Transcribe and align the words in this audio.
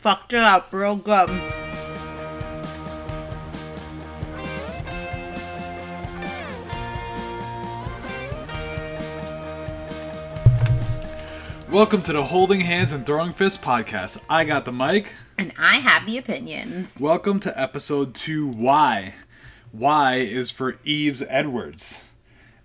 Fucked 0.00 0.32
it 0.32 0.40
up 0.40 0.72
real 0.72 0.96
good. 0.96 1.28
Welcome 11.70 12.00
to 12.04 12.14
the 12.14 12.24
Holding 12.24 12.62
Hands 12.62 12.90
and 12.92 13.04
Throwing 13.04 13.32
Fists 13.32 13.62
podcast. 13.62 14.16
I 14.30 14.44
got 14.46 14.64
the 14.64 14.72
mic. 14.72 15.12
And 15.36 15.52
I 15.58 15.80
have 15.80 16.06
the 16.06 16.16
opinions. 16.16 16.98
Welcome 16.98 17.38
to 17.40 17.60
episode 17.60 18.14
2 18.14 18.46
Y. 18.46 19.14
Y 19.74 20.16
is 20.16 20.50
for 20.50 20.78
Yves 20.86 21.22
Edwards. 21.28 22.04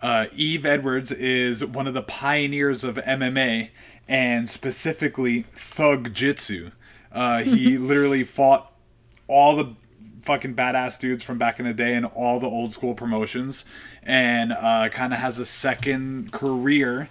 Uh, 0.02 0.27
Yves 0.31 0.65
Edwards 0.65 1.11
is 1.11 1.65
one 1.65 1.86
of 1.86 1.93
the 1.93 2.02
pioneers 2.02 2.86
of 2.86 2.95
MMA 2.95 3.71
and 4.07 4.49
specifically 4.49 5.41
Thug 5.41 6.13
Jitsu. 6.13 6.71
Uh, 7.16 7.41
he 7.41 7.77
literally 7.79 8.23
fought 8.23 8.71
all 9.27 9.55
the 9.55 9.73
fucking 10.21 10.55
badass 10.55 10.99
dudes 10.99 11.23
from 11.23 11.38
back 11.38 11.59
in 11.59 11.66
the 11.66 11.73
day 11.73 11.94
and 11.94 12.05
all 12.05 12.39
the 12.39 12.48
old 12.48 12.73
school 12.73 12.94
promotions 12.94 13.63
and 14.03 14.52
uh, 14.52 14.89
kind 14.89 15.13
of 15.13 15.20
has 15.20 15.39
a 15.39 15.45
second 15.45 16.31
career 16.31 17.09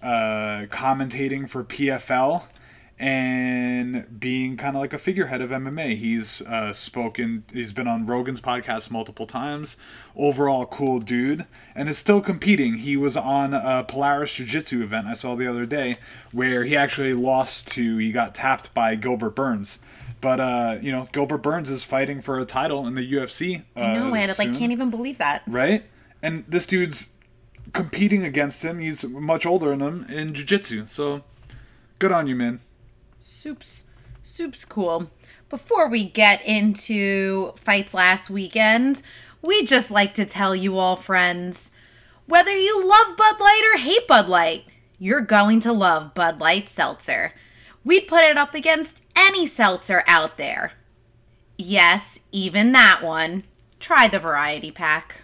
uh, 0.00 0.66
commentating 0.70 1.48
for 1.48 1.64
PFL 1.64 2.44
and 3.02 4.06
being 4.20 4.56
kind 4.56 4.76
of 4.76 4.80
like 4.80 4.92
a 4.92 4.98
figurehead 4.98 5.40
of 5.40 5.50
MMA. 5.50 5.98
He's 5.98 6.40
uh, 6.42 6.72
spoken, 6.72 7.42
he's 7.52 7.72
been 7.72 7.88
on 7.88 8.06
Rogan's 8.06 8.40
podcast 8.40 8.92
multiple 8.92 9.26
times. 9.26 9.76
Overall, 10.14 10.66
cool 10.66 11.00
dude, 11.00 11.44
and 11.74 11.88
is 11.88 11.98
still 11.98 12.20
competing. 12.20 12.74
He 12.76 12.96
was 12.96 13.16
on 13.16 13.54
a 13.54 13.82
Polaris 13.82 14.34
Jiu 14.34 14.46
Jitsu 14.46 14.84
event 14.84 15.08
I 15.08 15.14
saw 15.14 15.34
the 15.34 15.48
other 15.48 15.66
day 15.66 15.98
where 16.30 16.62
he 16.62 16.76
actually 16.76 17.12
lost 17.12 17.66
to, 17.72 17.98
he 17.98 18.12
got 18.12 18.36
tapped 18.36 18.72
by 18.72 18.94
Gilbert 18.94 19.34
Burns. 19.34 19.80
But 20.20 20.38
uh, 20.38 20.78
you 20.80 20.92
know, 20.92 21.08
Gilbert 21.10 21.38
Burns 21.38 21.70
is 21.70 21.82
fighting 21.82 22.20
for 22.20 22.38
a 22.38 22.44
title 22.44 22.86
in 22.86 22.94
the 22.94 23.12
UFC. 23.12 23.64
Uh, 23.74 23.94
no, 23.94 24.14
I 24.14 24.26
like 24.26 24.56
can't 24.56 24.70
even 24.70 24.90
believe 24.90 25.18
that. 25.18 25.42
right? 25.48 25.84
And 26.22 26.44
this 26.46 26.66
dude's 26.66 27.08
competing 27.72 28.24
against 28.24 28.62
him. 28.64 28.78
He's 28.78 29.02
much 29.02 29.44
older 29.44 29.70
than 29.70 29.80
him 29.80 30.06
in 30.08 30.34
jiu-jitsu. 30.34 30.86
So 30.86 31.24
good 31.98 32.12
on 32.12 32.28
you, 32.28 32.36
man. 32.36 32.60
Soup's 33.24 33.84
soup's 34.24 34.64
cool. 34.64 35.08
Before 35.48 35.88
we 35.88 36.02
get 36.02 36.44
into 36.44 37.52
fights 37.52 37.94
last 37.94 38.28
weekend, 38.28 39.00
we 39.40 39.64
just 39.64 39.92
like 39.92 40.12
to 40.14 40.24
tell 40.24 40.56
you 40.56 40.76
all 40.76 40.96
friends, 40.96 41.70
whether 42.26 42.50
you 42.56 42.84
love 42.84 43.16
Bud 43.16 43.38
Light 43.38 43.72
or 43.72 43.78
hate 43.78 44.08
Bud 44.08 44.28
Light, 44.28 44.64
you're 44.98 45.20
going 45.20 45.60
to 45.60 45.72
love 45.72 46.14
Bud 46.14 46.40
Light 46.40 46.68
Seltzer. 46.68 47.32
We'd 47.84 48.08
put 48.08 48.24
it 48.24 48.36
up 48.36 48.54
against 48.54 49.06
any 49.14 49.46
seltzer 49.46 50.02
out 50.08 50.36
there. 50.36 50.72
Yes, 51.56 52.18
even 52.32 52.72
that 52.72 53.02
one. 53.04 53.44
Try 53.78 54.08
the 54.08 54.18
variety 54.18 54.72
pack. 54.72 55.22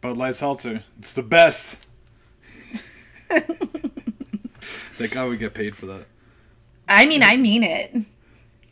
Bud 0.00 0.16
Light 0.16 0.36
Seltzer. 0.36 0.84
It's 1.00 1.14
the 1.14 1.24
best. 1.24 1.78
Thank 3.28 5.12
God 5.12 5.30
we 5.30 5.36
get 5.36 5.54
paid 5.54 5.74
for 5.74 5.86
that. 5.86 6.06
I 6.88 7.06
mean, 7.06 7.22
I 7.22 7.36
mean 7.36 7.62
it. 7.62 7.94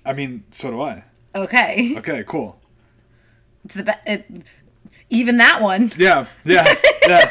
I 0.04 0.12
mean, 0.12 0.44
so 0.50 0.70
do 0.70 0.80
I. 0.80 1.04
Okay. 1.34 1.94
Okay, 1.98 2.24
cool. 2.26 2.58
It's 3.64 3.74
the 3.74 3.82
be- 3.84 3.92
it, 4.06 4.26
even 5.10 5.36
that 5.38 5.60
one. 5.60 5.92
Yeah, 5.96 6.26
yeah, 6.44 6.66
yeah. 7.06 7.30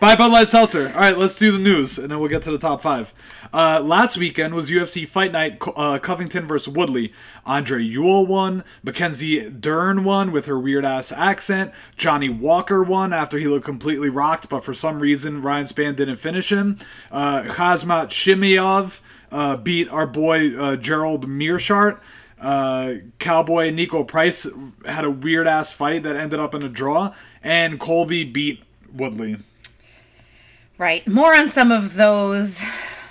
Bye, 0.00 0.16
Bud 0.16 0.32
Light 0.32 0.48
Seltzer. 0.50 0.88
All 0.94 1.00
right, 1.00 1.16
let's 1.16 1.36
do 1.36 1.52
the 1.52 1.58
news, 1.58 1.98
and 1.98 2.10
then 2.10 2.18
we'll 2.20 2.28
get 2.28 2.42
to 2.42 2.50
the 2.50 2.58
top 2.58 2.82
five. 2.82 3.14
Uh, 3.52 3.80
last 3.80 4.16
weekend 4.16 4.54
was 4.54 4.68
UFC 4.68 5.06
Fight 5.06 5.32
Night, 5.32 5.62
uh, 5.76 5.98
Covington 5.98 6.46
versus 6.46 6.72
Woodley. 6.72 7.12
Andre 7.46 7.82
Ewell 7.82 8.26
won. 8.26 8.64
Mackenzie 8.82 9.48
Dern 9.48 10.04
won 10.04 10.32
with 10.32 10.46
her 10.46 10.58
weird 10.58 10.84
ass 10.84 11.12
accent. 11.12 11.72
Johnny 11.96 12.28
Walker 12.28 12.82
won 12.82 13.12
after 13.12 13.38
he 13.38 13.46
looked 13.46 13.64
completely 13.64 14.08
rocked, 14.08 14.48
but 14.48 14.64
for 14.64 14.74
some 14.74 15.00
reason 15.00 15.40
Ryan 15.40 15.66
Spann 15.66 15.96
didn't 15.96 16.16
finish 16.16 16.50
him. 16.50 16.78
Uh, 17.10 17.42
Khamzat 17.44 18.10
uh, 19.34 19.56
beat 19.56 19.88
our 19.88 20.06
boy 20.06 20.56
uh, 20.56 20.76
Gerald 20.76 21.26
Meerschaert. 21.28 21.98
Uh, 22.40 22.94
Cowboy 23.18 23.70
Niko 23.70 24.06
Price 24.06 24.46
had 24.86 25.04
a 25.04 25.10
weird 25.10 25.48
ass 25.48 25.72
fight 25.72 26.04
that 26.04 26.14
ended 26.14 26.38
up 26.38 26.54
in 26.54 26.62
a 26.62 26.68
draw, 26.68 27.12
and 27.42 27.80
Colby 27.80 28.22
beat 28.24 28.62
Woodley. 28.94 29.38
Right. 30.78 31.06
More 31.08 31.34
on 31.34 31.48
some 31.48 31.72
of 31.72 31.94
those 31.94 32.60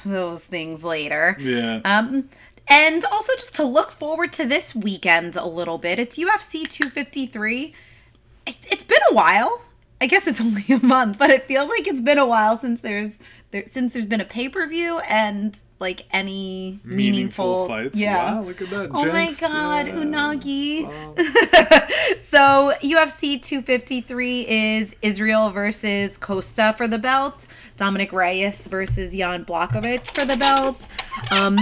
those 0.06 0.44
things 0.44 0.84
later. 0.84 1.38
Yeah. 1.40 1.82
Um 1.86 2.30
and 2.68 3.04
also 3.06 3.34
just 3.34 3.56
to 3.56 3.64
look 3.64 3.90
forward 3.92 4.32
to 4.34 4.46
this 4.46 4.76
weekend 4.76 5.36
a 5.36 5.46
little 5.46 5.78
bit. 5.78 5.98
It's 6.00 6.18
UFC 6.18 6.68
253. 6.70 7.74
It, 8.46 8.58
it's 8.70 8.84
been 8.84 9.00
a 9.10 9.14
while. 9.14 9.62
I 10.02 10.08
guess 10.08 10.28
it's 10.28 10.42
only 10.42 10.66
a 10.70 10.80
month, 10.80 11.18
but 11.18 11.30
it 11.30 11.48
feels 11.48 11.70
like 11.70 11.88
it's 11.88 12.02
been 12.02 12.18
a 12.18 12.26
while 12.26 12.58
since 12.58 12.82
there's 12.82 13.18
there, 13.52 13.64
since 13.68 13.94
there's 13.94 14.06
been 14.06 14.22
a 14.22 14.26
pay-per-view 14.26 15.00
and 15.00 15.58
like 15.84 16.08
any 16.12 16.80
meaningful, 16.84 17.68
fights. 17.68 17.96
Yeah. 17.96 18.36
Wow, 18.40 18.44
look 18.44 18.62
at 18.62 18.70
that. 18.70 18.90
Oh 18.92 19.06
my 19.06 19.32
god, 19.40 19.88
Yeah. 19.88 19.94
Unagi. 19.94 20.86
Wow. 20.86 21.14
so 22.20 22.74
UFC 22.82 23.40
253 23.40 24.48
is 24.48 24.96
Israel 25.02 25.50
versus 25.52 26.18
Costa 26.18 26.74
for 26.76 26.88
the 26.88 26.98
belt. 26.98 27.46
Dominic 27.78 28.14
Reyes 28.14 28.66
versus 28.68 29.14
Jan 29.14 29.44
Blachowicz 29.46 30.08
for 30.16 30.26
the 30.26 30.38
belt. 30.38 30.88
Um, 31.32 31.60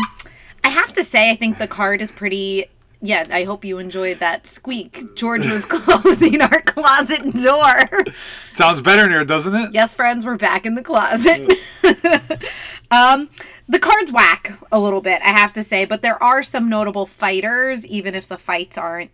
I 0.64 0.70
have 0.70 0.94
to 0.94 1.04
say, 1.04 1.32
I 1.32 1.36
think 1.36 1.58
the 1.58 1.68
card 1.68 2.02
is 2.02 2.12
pretty. 2.12 2.66
Yeah, 3.02 3.26
I 3.32 3.46
hope 3.46 3.66
you 3.66 3.80
enjoyed 3.80 4.20
that 4.20 4.46
squeak. 4.46 5.16
George 5.16 5.48
was 5.48 5.66
closing 5.70 6.40
our 6.40 6.62
closet 6.62 7.34
door. 7.34 8.06
Sounds 8.54 8.82
better 8.82 9.06
in 9.06 9.10
here, 9.10 9.26
doesn't 9.26 9.56
it? 9.56 9.74
yes, 9.74 9.96
friends, 9.96 10.26
we're 10.26 10.38
back 10.38 10.66
in 10.68 10.76
the 10.76 10.84
closet. 10.84 11.50
um, 12.92 13.30
the 13.68 13.80
cards 13.80 14.12
whack 14.12 14.60
a 14.72 14.80
little 14.80 15.02
bit, 15.02 15.22
I 15.24 15.32
have 15.32 15.52
to 15.54 15.64
say, 15.64 15.86
but 15.86 16.04
there 16.04 16.22
are 16.22 16.44
some 16.44 16.70
notable 16.70 17.08
fighters, 17.08 17.88
even 17.88 18.14
if 18.14 18.28
the 18.28 18.38
fights 18.38 18.78
aren't 18.78 19.10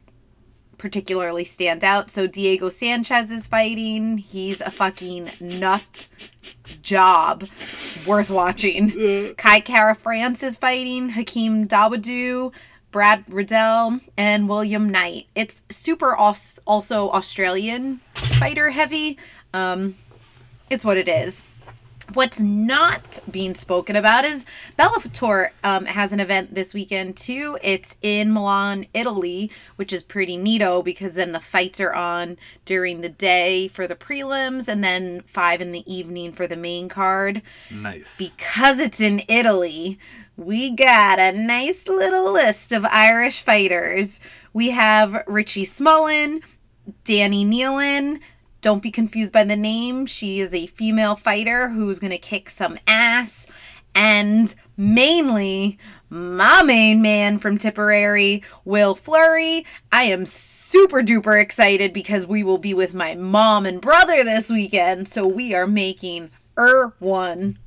particularly 0.77 1.43
stand 1.43 1.83
out. 1.83 2.11
So 2.11 2.27
Diego 2.27 2.69
Sanchez 2.69 3.31
is 3.31 3.47
fighting. 3.47 4.17
He's 4.17 4.61
a 4.61 4.71
fucking 4.71 5.31
nut 5.39 6.07
job. 6.81 7.47
Worth 8.05 8.29
watching. 8.29 9.33
Kai 9.35 9.61
Kara 9.61 9.95
France 9.95 10.43
is 10.43 10.57
fighting. 10.57 11.09
Hakeem 11.09 11.67
Dawodu, 11.67 12.53
Brad 12.97 13.31
Riddell, 13.31 13.99
and 14.17 14.49
William 14.49 14.89
Knight. 14.89 15.27
It's 15.35 15.61
super 15.69 16.17
aus- 16.17 16.59
also 16.65 17.11
Australian 17.11 18.01
fighter 18.15 18.71
heavy. 18.71 19.19
Um, 19.53 19.97
it's 20.71 20.83
what 20.83 20.97
it 20.97 21.07
is. 21.07 21.43
What's 22.13 22.39
not 22.39 23.19
being 23.29 23.53
spoken 23.53 23.95
about 23.95 24.25
is 24.25 24.45
Bellator 24.79 25.49
um, 25.63 25.85
has 25.85 26.11
an 26.11 26.19
event 26.19 26.55
this 26.55 26.73
weekend 26.73 27.17
too. 27.17 27.59
It's 27.61 27.97
in 28.01 28.33
Milan, 28.33 28.87
Italy, 28.95 29.51
which 29.75 29.93
is 29.93 30.01
pretty 30.01 30.35
neato 30.35 30.83
because 30.83 31.13
then 31.13 31.33
the 31.33 31.39
fights 31.39 31.79
are 31.79 31.93
on 31.93 32.35
during 32.65 33.01
the 33.01 33.09
day 33.09 33.67
for 33.67 33.85
the 33.85 33.95
prelims 33.95 34.67
and 34.67 34.83
then 34.83 35.21
five 35.27 35.61
in 35.61 35.71
the 35.71 35.83
evening 35.85 36.31
for 36.31 36.47
the 36.47 36.57
main 36.57 36.89
card. 36.89 37.43
Nice. 37.69 38.17
Because 38.17 38.79
it's 38.79 38.99
in 38.99 39.21
Italy, 39.27 39.99
we 40.37 40.69
got 40.69 41.19
a 41.19 41.31
nice 41.31 41.87
little 41.87 42.31
list 42.31 42.71
of 42.71 42.85
Irish 42.85 43.41
fighters. 43.41 44.19
We 44.53 44.69
have 44.69 45.23
Richie 45.25 45.65
Smullen, 45.65 46.41
Danni 47.03 47.45
Neilan. 47.45 48.19
Don't 48.61 48.83
be 48.83 48.91
confused 48.91 49.33
by 49.33 49.43
the 49.43 49.55
name. 49.55 50.05
She 50.05 50.39
is 50.39 50.53
a 50.53 50.67
female 50.67 51.15
fighter 51.15 51.69
who's 51.69 51.99
going 51.99 52.11
to 52.11 52.17
kick 52.19 52.51
some 52.51 52.77
ass. 52.85 53.47
And 53.95 54.53
mainly, 54.77 55.79
my 56.07 56.61
main 56.61 57.01
man 57.01 57.39
from 57.39 57.57
Tipperary, 57.57 58.43
Will 58.63 58.93
Fleury. 58.93 59.65
I 59.91 60.03
am 60.03 60.27
super 60.27 61.01
duper 61.01 61.41
excited 61.41 61.93
because 61.93 62.27
we 62.27 62.43
will 62.43 62.59
be 62.59 62.75
with 62.75 62.93
my 62.93 63.15
mom 63.15 63.65
and 63.65 63.81
brother 63.81 64.23
this 64.23 64.49
weekend. 64.49 65.07
So 65.07 65.25
we 65.25 65.55
are 65.55 65.67
making 65.67 66.29
er 66.57 66.93
one 66.99 67.57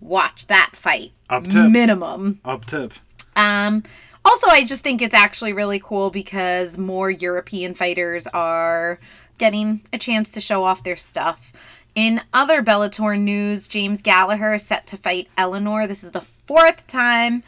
watch 0.00 0.46
that 0.46 0.70
fight. 0.74 1.12
Up 1.30 1.44
tip. 1.44 1.70
Minimum. 1.70 2.40
Up 2.44 2.64
tip. 2.64 2.92
Um, 3.36 3.82
also, 4.24 4.48
I 4.48 4.64
just 4.64 4.82
think 4.82 5.00
it's 5.00 5.14
actually 5.14 5.52
really 5.52 5.78
cool 5.78 6.10
because 6.10 6.76
more 6.78 7.10
European 7.10 7.74
fighters 7.74 8.26
are 8.28 8.98
getting 9.38 9.82
a 9.92 9.98
chance 9.98 10.30
to 10.32 10.40
show 10.40 10.64
off 10.64 10.82
their 10.82 10.96
stuff. 10.96 11.52
In 11.94 12.20
other 12.32 12.62
Bellator 12.62 13.18
news, 13.18 13.68
James 13.68 14.02
Gallagher 14.02 14.54
is 14.54 14.62
set 14.64 14.86
to 14.88 14.96
fight 14.96 15.28
Eleanor. 15.36 15.86
This 15.86 16.04
is 16.04 16.12
the 16.12 16.20
fourth 16.20 16.86
time 16.86 17.42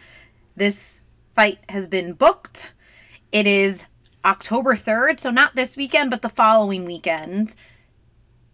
this 0.56 1.00
fight 1.34 1.58
has 1.68 1.86
been 1.86 2.12
booked. 2.12 2.72
It 3.32 3.46
is 3.46 3.86
October 4.24 4.74
3rd, 4.74 5.20
so 5.20 5.30
not 5.30 5.54
this 5.54 5.76
weekend, 5.76 6.10
but 6.10 6.22
the 6.22 6.28
following 6.28 6.84
weekend. 6.84 7.54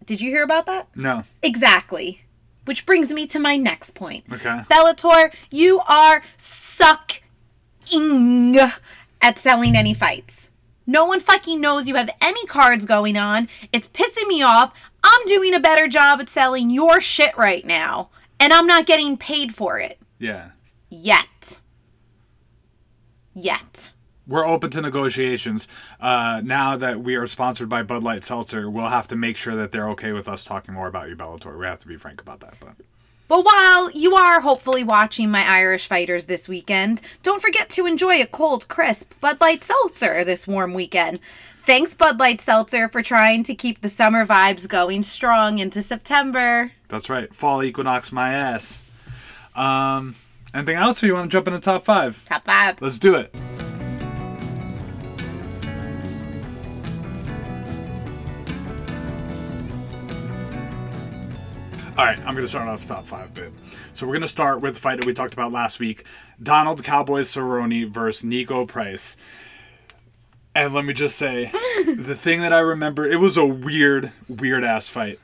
Did 0.05 0.21
you 0.21 0.29
hear 0.29 0.43
about 0.43 0.65
that? 0.67 0.87
No. 0.95 1.23
Exactly. 1.41 2.23
Which 2.67 2.85
brings 2.85 3.13
me 3.13 3.25
to 3.27 3.39
my 3.39 3.55
next 3.55 3.91
point. 3.91 4.25
Okay. 4.31 4.61
Bellator, 4.69 5.33
you 5.49 5.79
are 5.87 6.21
suck 6.35 7.21
ing 7.91 8.57
at 9.21 9.39
selling 9.39 9.75
any 9.75 9.93
fights. 9.93 10.49
No 10.85 11.05
one 11.05 11.19
fucking 11.19 11.59
knows 11.59 11.87
you 11.87 11.95
have 11.95 12.09
any 12.21 12.45
cards 12.45 12.85
going 12.85 13.17
on. 13.17 13.49
It's 13.73 13.87
pissing 13.89 14.27
me 14.27 14.41
off. 14.41 14.73
I'm 15.03 15.25
doing 15.25 15.53
a 15.53 15.59
better 15.59 15.87
job 15.87 16.19
at 16.21 16.29
selling 16.29 16.69
your 16.69 16.99
shit 17.01 17.37
right 17.37 17.65
now, 17.65 18.09
and 18.39 18.53
I'm 18.53 18.67
not 18.67 18.85
getting 18.85 19.17
paid 19.17 19.53
for 19.53 19.79
it. 19.79 19.99
Yeah. 20.19 20.49
Yet. 20.89 21.59
Yet. 23.33 23.91
We're 24.27 24.45
open 24.45 24.71
to 24.71 24.81
negotiations. 24.81 25.67
Uh, 26.01 26.41
now 26.43 26.75
that 26.77 27.01
we 27.01 27.15
are 27.15 27.27
sponsored 27.27 27.69
by 27.69 27.83
Bud 27.83 28.03
Light 28.03 28.23
Seltzer, 28.23 28.69
we'll 28.69 28.89
have 28.89 29.07
to 29.07 29.15
make 29.15 29.37
sure 29.37 29.55
that 29.55 29.71
they're 29.71 29.89
okay 29.91 30.11
with 30.11 30.27
us 30.27 30.43
talking 30.43 30.73
more 30.73 30.87
about 30.87 31.07
you, 31.07 31.15
Bellator. 31.15 31.57
We 31.57 31.65
have 31.65 31.79
to 31.81 31.87
be 31.87 31.95
frank 31.95 32.19
about 32.21 32.41
that. 32.41 32.55
But 32.59 32.75
But 33.29 33.45
while 33.45 33.89
you 33.91 34.15
are 34.15 34.41
hopefully 34.41 34.83
watching 34.83 35.31
my 35.31 35.47
Irish 35.47 35.87
fighters 35.87 36.25
this 36.25 36.49
weekend, 36.49 37.01
don't 37.23 37.41
forget 37.41 37.69
to 37.69 37.85
enjoy 37.85 38.21
a 38.21 38.25
cold, 38.25 38.67
crisp 38.67 39.13
Bud 39.21 39.39
Light 39.39 39.63
Seltzer 39.63 40.25
this 40.25 40.45
warm 40.45 40.73
weekend. 40.73 41.19
Thanks, 41.65 41.93
Bud 41.93 42.19
Light 42.19 42.41
Seltzer, 42.41 42.87
for 42.89 43.01
trying 43.01 43.43
to 43.43 43.55
keep 43.55 43.79
the 43.79 43.89
summer 43.89 44.25
vibes 44.25 44.67
going 44.67 45.03
strong 45.03 45.59
into 45.59 45.81
September. 45.81 46.71
that's 46.89 47.09
right. 47.09 47.33
Fall 47.33 47.63
equinox, 47.63 48.11
my 48.11 48.33
ass. 48.33 48.81
Um, 49.55 50.15
anything 50.53 50.75
else, 50.75 51.01
or 51.01 51.07
you 51.07 51.13
want 51.13 51.29
to 51.29 51.35
jump 51.35 51.47
in 51.47 51.53
the 51.53 51.59
top 51.59 51.85
five? 51.85 52.23
Top 52.25 52.45
five. 52.45 52.81
Let's 52.81 52.99
do 52.99 53.15
it. 53.15 53.33
All 61.97 62.05
right, 62.05 62.19
I'm 62.19 62.35
going 62.35 62.45
to 62.45 62.47
start 62.47 62.67
off 62.67 62.85
top 62.85 63.07
five 63.07 63.33
bit. 63.33 63.51
So 63.95 64.05
we're 64.05 64.13
going 64.13 64.21
to 64.21 64.27
start 64.27 64.61
with 64.61 64.75
the 64.75 64.79
fight 64.79 64.99
that 64.99 65.07
we 65.07 65.15
talked 65.15 65.33
about 65.33 65.51
last 65.51 65.79
week: 65.79 66.03
Donald 66.41 66.83
Cowboy 66.83 67.21
Cerrone 67.21 67.89
versus 67.89 68.23
Niko 68.23 68.67
Price. 68.67 69.17
And 70.53 70.75
let 70.75 70.85
me 70.85 70.93
just 70.93 71.15
say, 71.17 71.45
the 71.97 72.13
thing 72.13 72.41
that 72.41 72.53
I 72.53 72.59
remember, 72.59 73.07
it 73.07 73.19
was 73.19 73.35
a 73.35 73.45
weird, 73.47 74.11
weird 74.29 74.63
ass 74.63 74.89
fight. 74.89 75.19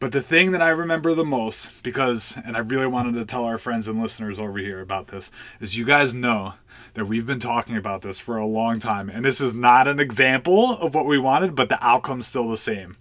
But 0.00 0.10
the 0.10 0.20
thing 0.20 0.50
that 0.50 0.60
I 0.60 0.70
remember 0.70 1.14
the 1.14 1.24
most, 1.24 1.68
because, 1.84 2.36
and 2.44 2.56
I 2.56 2.60
really 2.60 2.88
wanted 2.88 3.14
to 3.14 3.24
tell 3.24 3.44
our 3.44 3.56
friends 3.56 3.86
and 3.86 4.02
listeners 4.02 4.40
over 4.40 4.58
here 4.58 4.80
about 4.80 5.06
this, 5.06 5.30
is 5.60 5.78
you 5.78 5.84
guys 5.84 6.12
know 6.12 6.54
that 6.94 7.04
we've 7.04 7.26
been 7.26 7.38
talking 7.38 7.76
about 7.76 8.02
this 8.02 8.18
for 8.18 8.36
a 8.36 8.46
long 8.46 8.80
time. 8.80 9.08
And 9.08 9.24
this 9.24 9.40
is 9.40 9.54
not 9.54 9.86
an 9.86 10.00
example 10.00 10.76
of 10.78 10.92
what 10.92 11.06
we 11.06 11.18
wanted, 11.18 11.54
but 11.54 11.68
the 11.68 11.78
outcome's 11.86 12.26
still 12.26 12.50
the 12.50 12.56
same. 12.56 12.96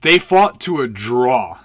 They 0.00 0.18
fought 0.18 0.60
to 0.62 0.80
a 0.80 0.88
draw. 0.88 1.60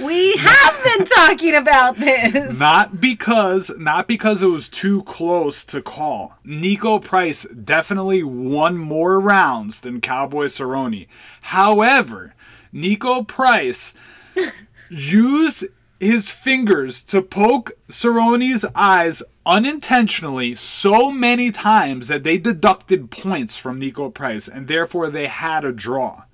We 0.00 0.36
have 0.36 0.84
been 0.84 1.06
talking 1.06 1.54
about 1.54 1.96
this. 1.96 2.58
Not 2.58 3.00
because 3.00 3.70
not 3.76 4.08
because 4.08 4.42
it 4.42 4.48
was 4.48 4.68
too 4.68 5.02
close 5.04 5.64
to 5.66 5.82
call. 5.82 6.38
Niko 6.44 7.02
Price 7.02 7.44
definitely 7.44 8.22
won 8.22 8.76
more 8.76 9.20
rounds 9.20 9.80
than 9.80 10.00
Cowboy 10.00 10.46
Cerrone. 10.46 11.06
However, 11.42 12.34
Niko 12.72 13.26
Price 13.26 13.94
used 14.88 15.66
his 16.00 16.30
fingers 16.30 17.02
to 17.04 17.20
poke 17.20 17.72
Cerrone's 17.88 18.64
eyes 18.74 19.22
unintentionally 19.44 20.54
so 20.54 21.10
many 21.10 21.50
times 21.50 22.08
that 22.08 22.22
they 22.22 22.38
deducted 22.38 23.10
points 23.10 23.56
from 23.56 23.80
Niko 23.80 24.12
Price 24.12 24.46
and 24.46 24.68
therefore 24.68 25.10
they 25.10 25.26
had 25.26 25.64
a 25.64 25.72
draw. 25.72 26.24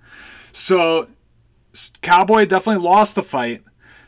So 0.53 1.09
Cowboy 2.03 2.47
definitely 2.47 2.85
lost 2.85 3.15
the 3.15 3.23
fight. 3.23 3.63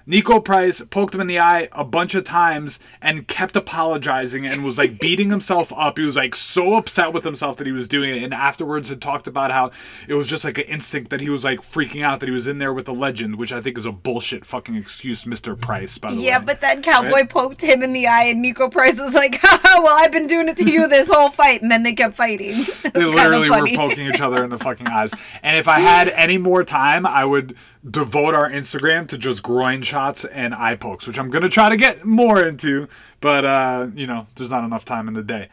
Niko 0.09 0.45
Price 0.45 0.81
poked 0.83 1.15
him 1.15 1.21
in 1.21 1.27
the 1.27 1.41
eye 1.41 1.69
a 1.73 1.85
bunch 1.85 2.15
of 2.15 2.23
times 2.23 2.79
and 3.03 3.27
kept 3.27 3.57
apologizing 3.57 4.47
and 4.47 4.65
was 4.65 4.79
like 4.79 5.01
beating 5.01 5.31
himself 5.31 5.73
up. 5.77 5.99
He 5.99 6.05
was 6.05 6.15
like 6.15 6.37
so 6.37 6.75
upset 6.77 7.13
with 7.13 7.25
himself 7.25 7.57
that 7.57 7.67
he 7.67 7.73
was 7.73 7.89
doing 7.89 8.11
it. 8.15 8.23
And 8.23 8.33
afterwards 8.33 8.89
had 8.89 9.03
talked 9.03 9.27
about 9.27 9.51
how 9.51 9.73
it 10.07 10.15
was 10.15 10.29
just 10.29 10.45
like 10.45 10.59
an 10.59 10.65
instinct 10.67 11.11
that 11.11 11.21
he 11.21 11.29
was 11.29 11.43
like 11.43 11.61
freaking 11.61 12.03
out 12.05 12.21
that 12.21 12.27
he 12.29 12.33
was 12.33 12.47
in 12.47 12.59
there 12.59 12.73
with 12.73 12.87
a 12.89 12.93
legend, 12.93 13.37
which 13.37 13.53
I 13.53 13.61
think 13.61 13.77
is 13.79 13.85
a 13.85 13.91
bullshit 13.91 14.45
fucking 14.47 14.77
excuse, 14.77 15.25
Mr. 15.25 15.61
Price, 15.61 15.99
by 15.99 16.11
the 16.11 16.15
Yeah, 16.15 16.21
way. 16.21 16.27
Yeah, 16.27 16.39
but 16.39 16.61
then 16.61 16.83
Cowboy 16.83 17.11
Right? 17.11 17.29
poked 17.29 17.61
him 17.63 17.83
in 17.83 17.93
the 17.93 18.07
eye, 18.07 18.25
and 18.25 18.45
Niko 18.45 18.71
Price 18.71 19.01
was 19.01 19.13
like, 19.15 19.43
well, 19.65 19.89
I've 19.89 20.13
been 20.13 20.29
doing 20.29 20.49
it 20.49 20.57
to 20.59 20.71
you 20.71 20.87
this 20.87 21.11
whole 21.11 21.31
fight. 21.31 21.63
And 21.63 21.71
then 21.71 21.83
they 21.83 21.95
kept 21.95 22.15
fighting. 22.17 22.55
They 22.95 23.05
literally 23.05 23.51
were 23.51 23.67
poking 23.75 24.07
each 24.07 24.21
other 24.21 24.45
in 24.45 24.51
the 24.51 24.59
fucking 24.59 24.87
eyes. 24.87 25.11
And 25.43 25.57
if 25.59 25.69
I 25.69 25.81
had 25.81 26.09
any 26.11 26.39
more 26.39 26.65
time, 26.65 27.05
I 27.07 27.25
would 27.25 27.57
devote 27.89 28.35
our 28.35 28.51
Instagram 28.51 29.07
to 29.09 29.19
just 29.19 29.43
groin 29.43 29.83
shots 29.83 29.96
and 30.33 30.55
eye 30.55 30.77
pokes, 30.77 31.07
which 31.07 31.19
I'm 31.19 31.31
gonna 31.31 31.49
try 31.49 31.69
to 31.69 31.77
get 31.77 32.05
more 32.05 32.45
into, 32.45 32.89
but 33.21 33.45
uh, 33.45 33.89
you 33.95 34.07
know, 34.07 34.27
there's 34.37 34.51
not 34.51 34.65
enough 34.65 34.85
time 34.85 35.09
in 35.09 35.15
the 35.15 35.23
day. 35.23 35.49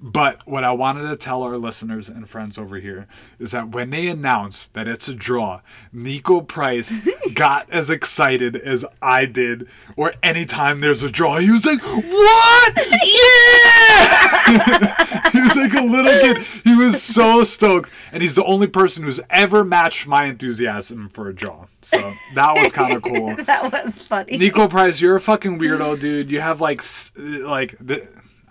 But 0.00 0.46
what 0.46 0.64
I 0.64 0.72
wanted 0.72 1.08
to 1.08 1.16
tell 1.16 1.42
our 1.42 1.56
listeners 1.56 2.08
and 2.08 2.28
friends 2.28 2.56
over 2.56 2.76
here 2.76 3.06
is 3.38 3.50
that 3.50 3.70
when 3.70 3.90
they 3.90 4.06
announced 4.06 4.74
that 4.74 4.86
it's 4.86 5.08
a 5.08 5.14
draw, 5.14 5.60
Niko 5.94 6.46
Price 6.46 7.08
got 7.34 7.68
as 7.70 7.90
excited 7.90 8.54
as 8.56 8.84
I 9.02 9.24
did, 9.24 9.68
or 9.96 10.14
anytime 10.22 10.80
there's 10.80 11.02
a 11.02 11.10
draw, 11.10 11.38
he 11.38 11.50
was 11.50 11.66
like, 11.66 11.80
What? 11.82 12.78
Yeah! 13.08 14.28
he 15.32 15.40
was 15.40 15.56
like 15.56 15.74
a 15.74 15.82
little 15.82 16.12
kid. 16.20 16.42
He 16.64 16.74
was 16.74 17.02
so 17.02 17.44
stoked. 17.44 17.90
And 18.12 18.22
he's 18.22 18.34
the 18.34 18.44
only 18.44 18.66
person 18.66 19.04
who's 19.04 19.20
ever 19.30 19.64
matched 19.64 20.06
my 20.06 20.24
enthusiasm 20.24 21.08
for 21.08 21.28
a 21.28 21.34
draw. 21.34 21.66
So 21.82 21.98
that 22.34 22.54
was 22.54 22.72
kind 22.72 22.94
of 22.94 23.02
cool. 23.02 23.36
That 23.36 23.72
was 23.72 23.98
funny. 23.98 24.38
Niko 24.38 24.68
Price, 24.68 25.00
you're 25.00 25.16
a 25.16 25.20
fucking 25.20 25.58
weirdo, 25.58 26.00
dude. 26.00 26.30
You 26.30 26.40
have 26.40 26.60
like, 26.60 26.82
like 27.16 27.76
the. 27.80 28.08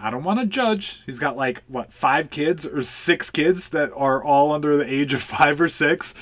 I 0.07 0.09
don't 0.09 0.24
want 0.24 0.39
to 0.39 0.45
judge. 0.45 1.04
He's 1.06 1.19
got 1.19 1.36
like 1.36 1.63
what 1.68 1.92
five 1.92 2.30
kids 2.30 2.65
or 2.65 2.81
six 2.81 3.30
kids 3.30 3.71
that 3.71 3.92
are 3.94 4.24
all 4.24 4.54
under 4.54 4.77
the 4.77 4.89
age 4.89 5.13
of 5.13 5.21
five 5.21 5.59
or 5.59 5.68
six, 5.68 6.13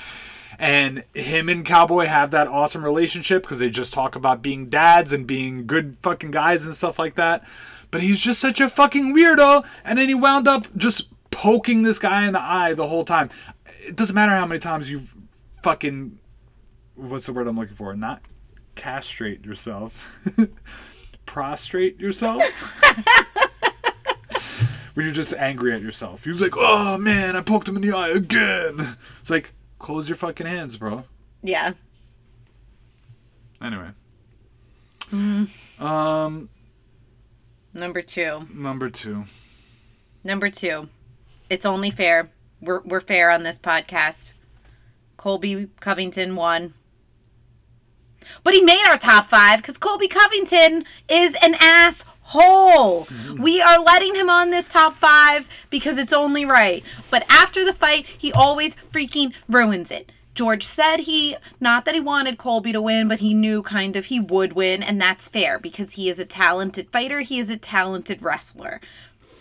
and 0.58 1.04
him 1.14 1.48
and 1.48 1.64
Cowboy 1.64 2.06
have 2.06 2.32
that 2.32 2.48
awesome 2.48 2.84
relationship 2.84 3.44
because 3.44 3.60
they 3.60 3.70
just 3.70 3.94
talk 3.94 4.16
about 4.16 4.42
being 4.42 4.68
dads 4.68 5.12
and 5.12 5.24
being 5.24 5.68
good 5.68 5.96
fucking 6.00 6.32
guys 6.32 6.66
and 6.66 6.76
stuff 6.76 6.98
like 6.98 7.14
that. 7.14 7.44
But 7.92 8.02
he's 8.02 8.18
just 8.18 8.40
such 8.40 8.60
a 8.60 8.68
fucking 8.68 9.14
weirdo, 9.14 9.64
and 9.84 10.00
then 10.00 10.08
he 10.08 10.16
wound 10.16 10.48
up 10.48 10.66
just 10.76 11.06
poking 11.30 11.84
this 11.84 12.00
guy 12.00 12.26
in 12.26 12.32
the 12.32 12.42
eye 12.42 12.74
the 12.74 12.88
whole 12.88 13.04
time. 13.04 13.30
It 13.86 13.94
doesn't 13.94 14.16
matter 14.16 14.32
how 14.32 14.46
many 14.46 14.58
times 14.58 14.90
you've 14.90 15.14
fucking 15.62 16.18
what's 16.96 17.26
the 17.26 17.32
word 17.32 17.46
I'm 17.46 17.56
looking 17.56 17.76
for? 17.76 17.94
Not 17.94 18.20
castrate 18.74 19.44
yourself. 19.44 20.18
Prostrate 21.24 22.00
yourself. 22.00 22.42
when 24.96 25.04
you're 25.04 25.14
just 25.14 25.34
angry 25.34 25.72
at 25.74 25.82
yourself. 25.82 26.24
He 26.24 26.30
was 26.30 26.40
like, 26.40 26.56
"Oh 26.56 26.96
man, 26.96 27.36
I 27.36 27.42
poked 27.42 27.68
him 27.68 27.76
in 27.76 27.82
the 27.82 27.92
eye 27.92 28.08
again." 28.08 28.96
It's 29.20 29.28
like, 29.30 29.52
close 29.78 30.08
your 30.08 30.16
fucking 30.16 30.46
hands, 30.46 30.76
bro. 30.78 31.04
yeah. 31.42 31.74
Anyway. 33.62 33.88
Um, 35.78 36.48
Number 37.72 38.02
two. 38.02 38.46
number 38.52 38.90
two. 38.90 39.24
Number 40.24 40.50
two. 40.50 40.88
It's 41.48 41.64
only 41.64 41.90
fair. 41.90 42.30
We're, 42.60 42.80
we're 42.82 43.00
fair 43.00 43.30
on 43.30 43.42
this 43.42 43.58
podcast. 43.58 44.32
Colby 45.16 45.68
Covington 45.80 46.36
won. 46.36 46.74
But 48.42 48.54
he 48.54 48.62
made 48.62 48.84
our 48.88 48.98
top 48.98 49.28
five 49.30 49.62
because 49.62 49.78
Colby 49.78 50.08
Covington 50.08 50.84
is 51.08 51.36
an 51.42 51.54
asshole. 52.26 53.06
Mm-hmm. 53.06 53.42
We 53.42 53.60
are 53.60 53.80
letting 53.80 54.14
him 54.14 54.28
on 54.28 54.50
this 54.50 54.68
top 54.68 54.94
five 54.94 55.48
because 55.70 55.98
it's 55.98 56.12
only 56.12 56.44
right. 56.44 56.82
But 57.10 57.24
after 57.28 57.64
the 57.64 57.72
fight, 57.72 58.06
he 58.06 58.32
always 58.32 58.74
freaking 58.74 59.32
ruins 59.48 59.90
it. 59.90 60.12
George 60.34 60.64
said 60.64 61.00
he, 61.00 61.34
not 61.60 61.86
that 61.86 61.94
he 61.94 62.00
wanted 62.00 62.36
Colby 62.36 62.70
to 62.72 62.82
win, 62.82 63.08
but 63.08 63.20
he 63.20 63.32
knew 63.32 63.62
kind 63.62 63.96
of 63.96 64.06
he 64.06 64.20
would 64.20 64.52
win, 64.52 64.82
and 64.82 65.00
that's 65.00 65.28
fair 65.28 65.58
because 65.58 65.92
he 65.92 66.10
is 66.10 66.18
a 66.18 66.26
talented 66.26 66.90
fighter, 66.90 67.20
he 67.20 67.38
is 67.38 67.48
a 67.48 67.56
talented 67.56 68.20
wrestler. 68.20 68.82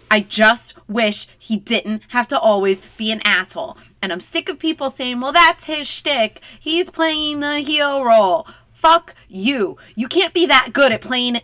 I 0.10 0.22
just 0.22 0.74
wish 0.88 1.28
he 1.38 1.58
didn't 1.58 2.04
have 2.10 2.30
to 2.30 2.40
always 2.40 2.80
be 2.96 3.12
an 3.12 3.20
asshole. 3.26 3.78
And 4.02 4.14
I'm 4.14 4.22
sick 4.22 4.48
of 4.48 4.58
people 4.58 4.90
saying, 4.90 5.20
well, 5.20 5.34
that's 5.34 5.66
his 5.66 5.86
shtick. 5.86 6.40
He's 6.58 6.90
playing 6.90 7.42
the 7.42 7.60
heel 7.60 8.06
role. 8.06 8.48
Fuck 8.72 9.16
you. 9.28 9.78
You 9.96 10.08
can't 10.08 10.34
be 10.34 10.46
that 10.46 10.72
good 10.72 10.94
at 10.94 11.02
playing 11.02 11.42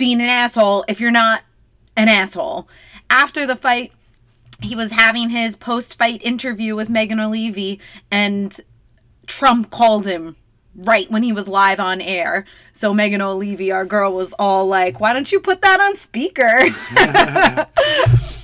being 0.00 0.22
an 0.22 0.30
asshole 0.30 0.82
if 0.88 0.98
you're 0.98 1.10
not 1.10 1.42
an 1.94 2.08
asshole. 2.08 2.66
After 3.10 3.46
the 3.46 3.54
fight, 3.54 3.92
he 4.62 4.74
was 4.74 4.92
having 4.92 5.28
his 5.28 5.56
post 5.56 5.98
fight 5.98 6.22
interview 6.24 6.74
with 6.74 6.88
Megan 6.88 7.20
Olivi, 7.20 7.78
and 8.10 8.58
Trump 9.26 9.70
called 9.70 10.06
him 10.06 10.36
right 10.74 11.10
when 11.10 11.22
he 11.22 11.34
was 11.34 11.48
live 11.48 11.78
on 11.78 12.00
air. 12.00 12.46
So 12.72 12.94
Megan 12.94 13.20
Olivi, 13.20 13.70
our 13.70 13.84
girl, 13.84 14.14
was 14.14 14.32
all 14.38 14.66
like, 14.66 15.00
"Why 15.00 15.12
don't 15.12 15.30
you 15.30 15.38
put 15.38 15.60
that 15.60 15.80
on 15.80 15.94
speaker?" 15.96 16.70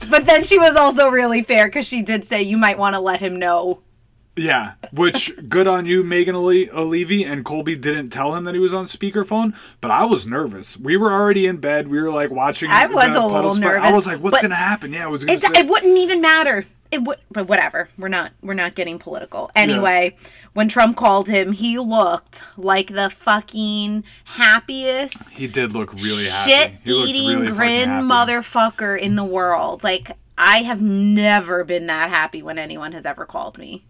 but 0.11 0.27
then 0.27 0.43
she 0.43 0.59
was 0.59 0.77
also 0.77 1.09
really 1.09 1.43
fair 1.43 1.69
because 1.69 1.89
she 1.89 2.03
did 2.03 2.25
say 2.25 2.43
you 2.43 2.59
might 2.59 2.79
want 2.79 2.95
to 2.95 3.01
let 3.01 3.21
him 3.21 3.39
know 3.39 3.81
Yeah, 4.39 4.75
which 4.93 5.33
good 5.49 5.67
on 5.67 5.87
you, 5.87 6.03
Megan 6.03 6.35
Ale- 6.37 6.85
Levy 6.85 7.25
and 7.25 7.43
Colby 7.43 7.75
didn't 7.75 8.11
tell 8.11 8.35
him 8.35 8.45
that 8.45 8.55
he 8.55 8.61
was 8.61 8.75
on 8.75 8.85
speakerphone, 8.85 9.57
but 9.81 9.91
I 9.91 10.05
was 10.05 10.27
nervous. 10.27 10.77
We 10.77 10.99
were 10.99 11.11
already 11.11 11.47
in 11.47 11.57
bed. 11.57 11.89
We 11.89 12.01
were 12.03 12.11
like 12.11 12.31
watching. 12.31 12.71
I 12.71 12.87
was 12.87 13.17
a 13.17 13.25
little 13.27 13.55
fight. 13.55 13.65
I 13.77 13.95
was 13.95 14.07
like, 14.07 14.19
"What's 14.21 14.41
gonna 14.43 14.55
happen?" 14.55 14.93
Yeah, 14.93 15.05
I 15.05 15.07
was 15.09 15.25
gonna 15.25 15.39
It, 15.39 15.41
say. 15.43 15.49
it 15.61 15.67
wouldn't 15.67 15.97
even 15.99 16.21
matter. 16.21 16.67
It 16.91 17.03
would, 17.03 17.19
but 17.33 17.49
whatever. 17.49 17.89
We're 17.99 18.09
not. 18.09 18.33
We're 18.43 18.55
not 18.55 18.75
getting 18.75 18.99
political. 18.99 19.51
Anyway, 19.57 20.17
when 20.53 20.69
Trump 20.69 20.97
called 20.99 21.29
him, 21.29 21.53
he 21.53 21.79
looked 21.79 22.43
like 22.59 22.89
the 22.89 23.09
fucking 23.11 24.05
happiest 24.25 25.31
he 25.37 25.47
did 25.47 25.73
look 25.73 25.93
really 25.95 26.25
happy. 26.27 26.51
shit 26.51 26.73
eating 26.85 27.41
really 27.41 27.53
grin 27.53 27.89
motherfucker 27.89 28.99
in 28.99 29.15
the 29.15 29.25
world. 29.25 29.83
Like 29.83 30.13
I 30.39 30.59
have 30.59 30.83
never 30.83 31.65
been 31.65 31.87
that 31.87 32.11
happy 32.11 32.43
when 32.43 32.59
anyone 32.59 32.93
has 32.93 33.07
ever 33.07 33.25
called 33.25 33.59
me. 33.59 33.85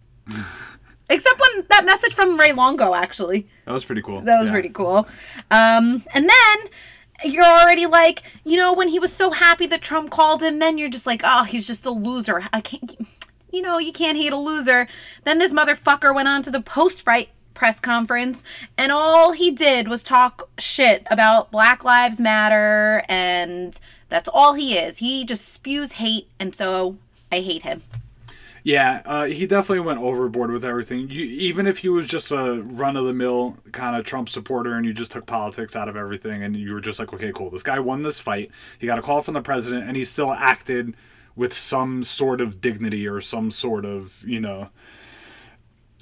Except 1.08 1.40
when 1.40 1.66
that 1.70 1.84
message 1.84 2.14
from 2.14 2.38
Ray 2.38 2.52
Longo 2.52 2.94
actually. 2.94 3.46
That 3.64 3.72
was 3.72 3.84
pretty 3.84 4.02
cool. 4.02 4.20
That 4.22 4.38
was 4.38 4.48
Yeah. 4.48 4.52
pretty 4.52 4.68
cool. 4.70 5.06
Um, 5.50 6.02
and 6.14 6.28
then 6.28 6.58
you're 7.24 7.44
already 7.44 7.86
like, 7.86 8.22
you 8.44 8.56
know, 8.56 8.72
when 8.72 8.88
he 8.88 8.98
was 8.98 9.12
so 9.12 9.30
happy 9.30 9.66
that 9.68 9.82
Trump 9.82 10.10
called 10.10 10.42
him, 10.42 10.58
then 10.58 10.78
you're 10.78 10.88
just 10.90 11.06
like, 11.06 11.22
oh, 11.24 11.44
he's 11.44 11.66
just 11.66 11.86
a 11.86 11.90
loser. 11.90 12.48
I 12.52 12.60
can't, 12.60 13.06
you 13.52 13.62
know, 13.62 13.78
you 13.78 13.92
can't 13.92 14.18
hate 14.18 14.32
a 14.32 14.36
loser. 14.36 14.88
Then 15.24 15.38
this 15.38 15.52
motherfucker 15.52 16.14
went 16.14 16.28
on 16.28 16.42
to 16.42 16.50
the 16.50 16.60
post 16.60 17.02
fight 17.02 17.30
press 17.54 17.80
conference, 17.80 18.42
and 18.76 18.92
all 18.92 19.32
he 19.32 19.50
did 19.50 19.88
was 19.88 20.02
talk 20.02 20.50
shit 20.58 21.06
about 21.10 21.50
Black 21.50 21.84
Lives 21.84 22.20
Matter, 22.20 23.02
and 23.08 23.78
that's 24.10 24.28
all 24.30 24.52
he 24.52 24.76
is. 24.76 24.98
He 24.98 25.24
just 25.24 25.48
spews 25.48 25.92
hate, 25.92 26.28
and 26.38 26.54
so 26.54 26.98
I 27.32 27.40
hate 27.40 27.62
him. 27.62 27.82
Yeah, 28.66 29.02
uh, 29.04 29.26
he 29.26 29.46
definitely 29.46 29.86
went 29.86 30.00
overboard 30.00 30.50
with 30.50 30.64
everything. 30.64 31.08
You, 31.08 31.24
even 31.24 31.68
if 31.68 31.78
he 31.78 31.88
was 31.88 32.04
just 32.04 32.32
a 32.32 32.60
run 32.64 32.96
of 32.96 33.04
the 33.04 33.12
mill 33.12 33.58
kind 33.70 33.94
of 33.94 34.04
Trump 34.04 34.28
supporter 34.28 34.74
and 34.74 34.84
you 34.84 34.92
just 34.92 35.12
took 35.12 35.24
politics 35.24 35.76
out 35.76 35.88
of 35.88 35.94
everything 35.94 36.42
and 36.42 36.56
you 36.56 36.74
were 36.74 36.80
just 36.80 36.98
like, 36.98 37.12
okay, 37.14 37.30
cool, 37.32 37.48
this 37.48 37.62
guy 37.62 37.78
won 37.78 38.02
this 38.02 38.18
fight. 38.18 38.50
He 38.80 38.88
got 38.88 38.98
a 38.98 39.02
call 39.02 39.22
from 39.22 39.34
the 39.34 39.40
president 39.40 39.86
and 39.86 39.96
he 39.96 40.04
still 40.04 40.32
acted 40.32 40.96
with 41.36 41.54
some 41.54 42.02
sort 42.02 42.40
of 42.40 42.60
dignity 42.60 43.06
or 43.06 43.20
some 43.20 43.52
sort 43.52 43.84
of, 43.84 44.24
you 44.26 44.40
know, 44.40 44.70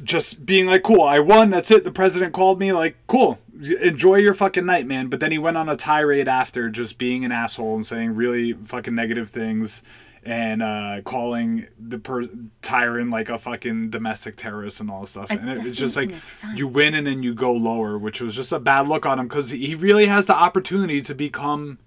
just 0.03 0.47
being 0.47 0.65
like, 0.65 0.85
cool, 0.85 1.03
I 1.03 1.19
won, 1.19 1.51
that's 1.51 1.71
it. 1.71 1.85
The 1.85 1.91
president 1.91 2.33
called 2.33 2.59
me, 2.59 2.73
like, 2.73 2.97
cool, 3.09 3.41
enjoy 3.83 4.17
your 4.17 4.33
fucking 4.33 4.65
night, 4.65 4.87
man. 4.87 5.09
But 5.09 5.21
then 5.21 5.33
he 5.33 5.39
went 5.39 5.59
on 5.59 5.69
a 5.69 5.77
tirade 5.77 6.29
after, 6.29 6.71
just 6.71 6.97
being 6.97 7.27
an 7.27 7.31
asshole 7.31 7.75
and 7.75 7.85
saying 7.85 8.15
really 8.15 8.55
fucking 8.55 8.95
negative 8.95 9.29
things 9.29 9.83
and 10.25 10.63
uh, 10.63 11.01
calling 11.05 11.67
the 11.79 11.99
per- 11.99 12.29
Tyron 12.63 13.13
like 13.13 13.29
a 13.29 13.39
fucking 13.39 13.91
domestic 13.91 14.37
terrorist 14.37 14.81
and 14.81 14.91
all 14.91 15.03
this 15.03 15.11
stuff. 15.11 15.31
And 15.31 15.51
it, 15.51 15.67
it's 15.67 15.77
just 15.77 15.97
like 15.97 16.13
you 16.55 16.67
win 16.67 16.95
and 16.95 17.07
then 17.07 17.23
you 17.23 17.35
go 17.35 17.53
lower, 17.53 17.99
which 17.99 18.21
was 18.21 18.35
just 18.35 18.53
a 18.53 18.59
bad 18.59 18.89
look 18.89 19.05
on 19.07 19.19
him 19.19 19.29
because 19.29 19.51
he 19.51 19.75
really 19.75 20.07
has 20.07 20.27
the 20.27 20.35
opportunity 20.35 21.01
to 21.03 21.15
become 21.15 21.79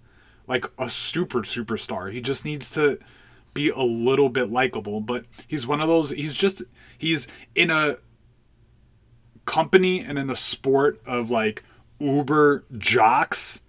like 0.47 0.65
a 0.77 0.89
super 0.89 1.39
superstar. 1.39 2.11
He 2.11 2.21
just 2.21 2.45
needs 2.45 2.71
to 2.71 2.99
be 3.53 3.69
a 3.69 3.81
little 3.81 4.29
bit 4.29 4.51
likable, 4.51 5.01
but 5.01 5.25
he's 5.47 5.65
one 5.65 5.81
of 5.81 5.87
those. 5.87 6.11
He's 6.11 6.35
just 6.35 6.61
he's 6.97 7.27
in 7.55 7.71
a 7.71 7.97
company 9.45 10.01
and 10.01 10.19
in 10.19 10.29
a 10.29 10.35
sport 10.35 11.01
of 11.05 11.31
like 11.31 11.63
uber 11.99 12.65
jocks 12.77 13.61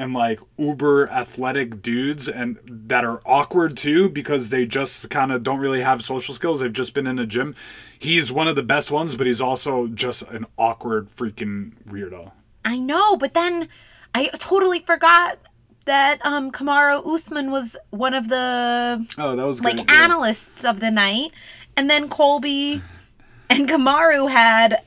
and 0.00 0.14
like 0.14 0.40
uber 0.56 1.08
athletic 1.10 1.82
dudes 1.82 2.28
and 2.28 2.58
that 2.64 3.04
are 3.04 3.20
awkward 3.26 3.76
too 3.76 4.08
because 4.08 4.48
they 4.48 4.64
just 4.64 5.10
kind 5.10 5.30
of 5.30 5.42
don't 5.42 5.58
really 5.58 5.82
have 5.82 6.02
social 6.02 6.34
skills. 6.34 6.60
They've 6.60 6.72
just 6.72 6.94
been 6.94 7.06
in 7.06 7.18
a 7.18 7.26
gym. 7.26 7.54
He's 7.98 8.32
one 8.32 8.48
of 8.48 8.56
the 8.56 8.62
best 8.62 8.90
ones 8.90 9.14
but 9.14 9.26
he's 9.26 9.40
also 9.40 9.86
just 9.88 10.22
an 10.22 10.46
awkward 10.56 11.14
freaking 11.14 11.72
weirdo. 11.86 12.32
I 12.64 12.78
know, 12.78 13.16
but 13.16 13.34
then 13.34 13.68
I 14.14 14.28
totally 14.38 14.80
forgot 14.80 15.38
that 15.86 16.24
um 16.24 16.50
Kamaru 16.50 17.06
Usman 17.06 17.50
was 17.50 17.76
one 17.90 18.14
of 18.14 18.28
the 18.28 19.06
oh 19.18 19.36
that 19.36 19.46
was 19.46 19.60
like 19.60 19.90
analysts 19.90 20.64
of 20.64 20.80
the 20.80 20.90
night, 20.90 21.32
and 21.76 21.88
then 21.88 22.08
Colby 22.08 22.82
and 23.48 23.68
Kamaru 23.68 24.30
had 24.30 24.82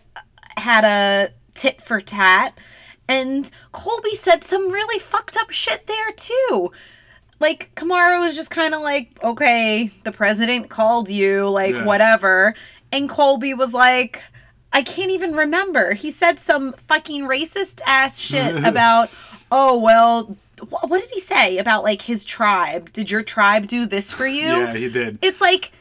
had 0.58 0.84
a 0.86 1.34
tit 1.56 1.82
for 1.82 2.00
tat, 2.00 2.58
and 3.08 3.50
Colby 3.72 4.16
said 4.16 4.44
some 4.44 4.70
really 4.72 5.00
fucked 5.00 5.38
up 5.38 5.52
shit 5.52 5.88
there 5.88 6.12
too. 6.16 6.72
Like 7.40 7.74
Kamaru 7.76 8.22
was 8.22 8.36
just 8.36 8.50
kind 8.50 8.74
of 8.74 8.82
like, 8.82 9.12
okay, 9.24 9.92
the 10.04 10.12
president 10.12 10.70
called 10.70 11.10
you, 11.10 11.50
like 11.50 11.74
Yeah. 11.76 11.86
whatever, 11.86 12.56
and 12.92 13.10
Colby 13.10 13.54
was 13.54 13.74
like. 13.74 14.22
I 14.76 14.82
can't 14.82 15.12
even 15.12 15.34
remember. 15.36 15.94
He 15.94 16.10
said 16.10 16.40
some 16.40 16.74
fucking 16.88 17.26
racist 17.28 17.80
ass 17.86 18.18
shit 18.20 18.56
about, 18.66 19.12
oh, 19.52 19.78
well, 19.78 20.36
wh- 20.60 20.90
what 20.90 21.00
did 21.00 21.12
he 21.12 21.20
say 21.20 21.60
about 21.60 21.84
like 21.84 22.02
his 22.02 22.26
tribe? 22.26 22.92
Did 22.92 23.12
your 23.12 23.22
tribe 23.22 23.68
do 23.68 23.86
this 23.86 24.12
for 24.12 24.26
you? 24.26 24.48
yeah 24.48 24.74
he 24.74 24.90
did 24.90 25.20
It's 25.22 25.40
like, 25.42 25.72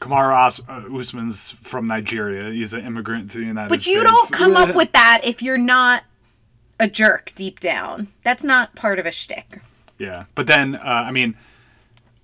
Kamaru 0.00 0.34
uh, 0.66 0.98
Usman's 0.98 1.50
from 1.50 1.86
Nigeria. 1.86 2.50
He's 2.50 2.72
an 2.72 2.86
immigrant 2.86 3.30
to 3.32 3.38
the 3.40 3.44
United 3.44 3.68
but 3.68 3.82
States. 3.82 3.94
But 3.98 4.00
you 4.00 4.04
don't 4.08 4.30
come 4.32 4.56
up 4.56 4.74
with 4.80 4.92
that 4.92 5.20
if 5.24 5.42
you're 5.42 5.58
not 5.58 6.02
a 6.78 6.88
jerk 6.88 7.32
deep 7.34 7.60
down. 7.60 8.08
That's 8.22 8.44
not 8.44 8.74
part 8.74 8.98
of 8.98 9.06
a 9.06 9.12
shtick. 9.12 9.60
Yeah, 9.98 10.24
but 10.34 10.46
then 10.46 10.76
uh, 10.76 11.04
I 11.06 11.10
mean, 11.10 11.36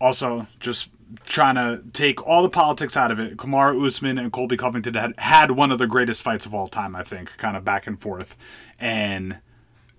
also 0.00 0.46
just 0.58 0.90
trying 1.26 1.54
to 1.56 1.82
take 1.92 2.24
all 2.26 2.42
the 2.42 2.48
politics 2.48 2.96
out 2.96 3.10
of 3.10 3.18
it. 3.18 3.36
Kamaru 3.36 3.86
Usman 3.86 4.18
and 4.18 4.32
Colby 4.32 4.56
Covington 4.56 4.94
had 4.94 5.14
had 5.18 5.50
one 5.52 5.72
of 5.72 5.78
the 5.78 5.86
greatest 5.86 6.22
fights 6.22 6.46
of 6.46 6.54
all 6.54 6.68
time. 6.68 6.94
I 6.96 7.02
think, 7.02 7.36
kind 7.36 7.56
of 7.56 7.64
back 7.64 7.86
and 7.86 8.00
forth, 8.00 8.36
and 8.78 9.38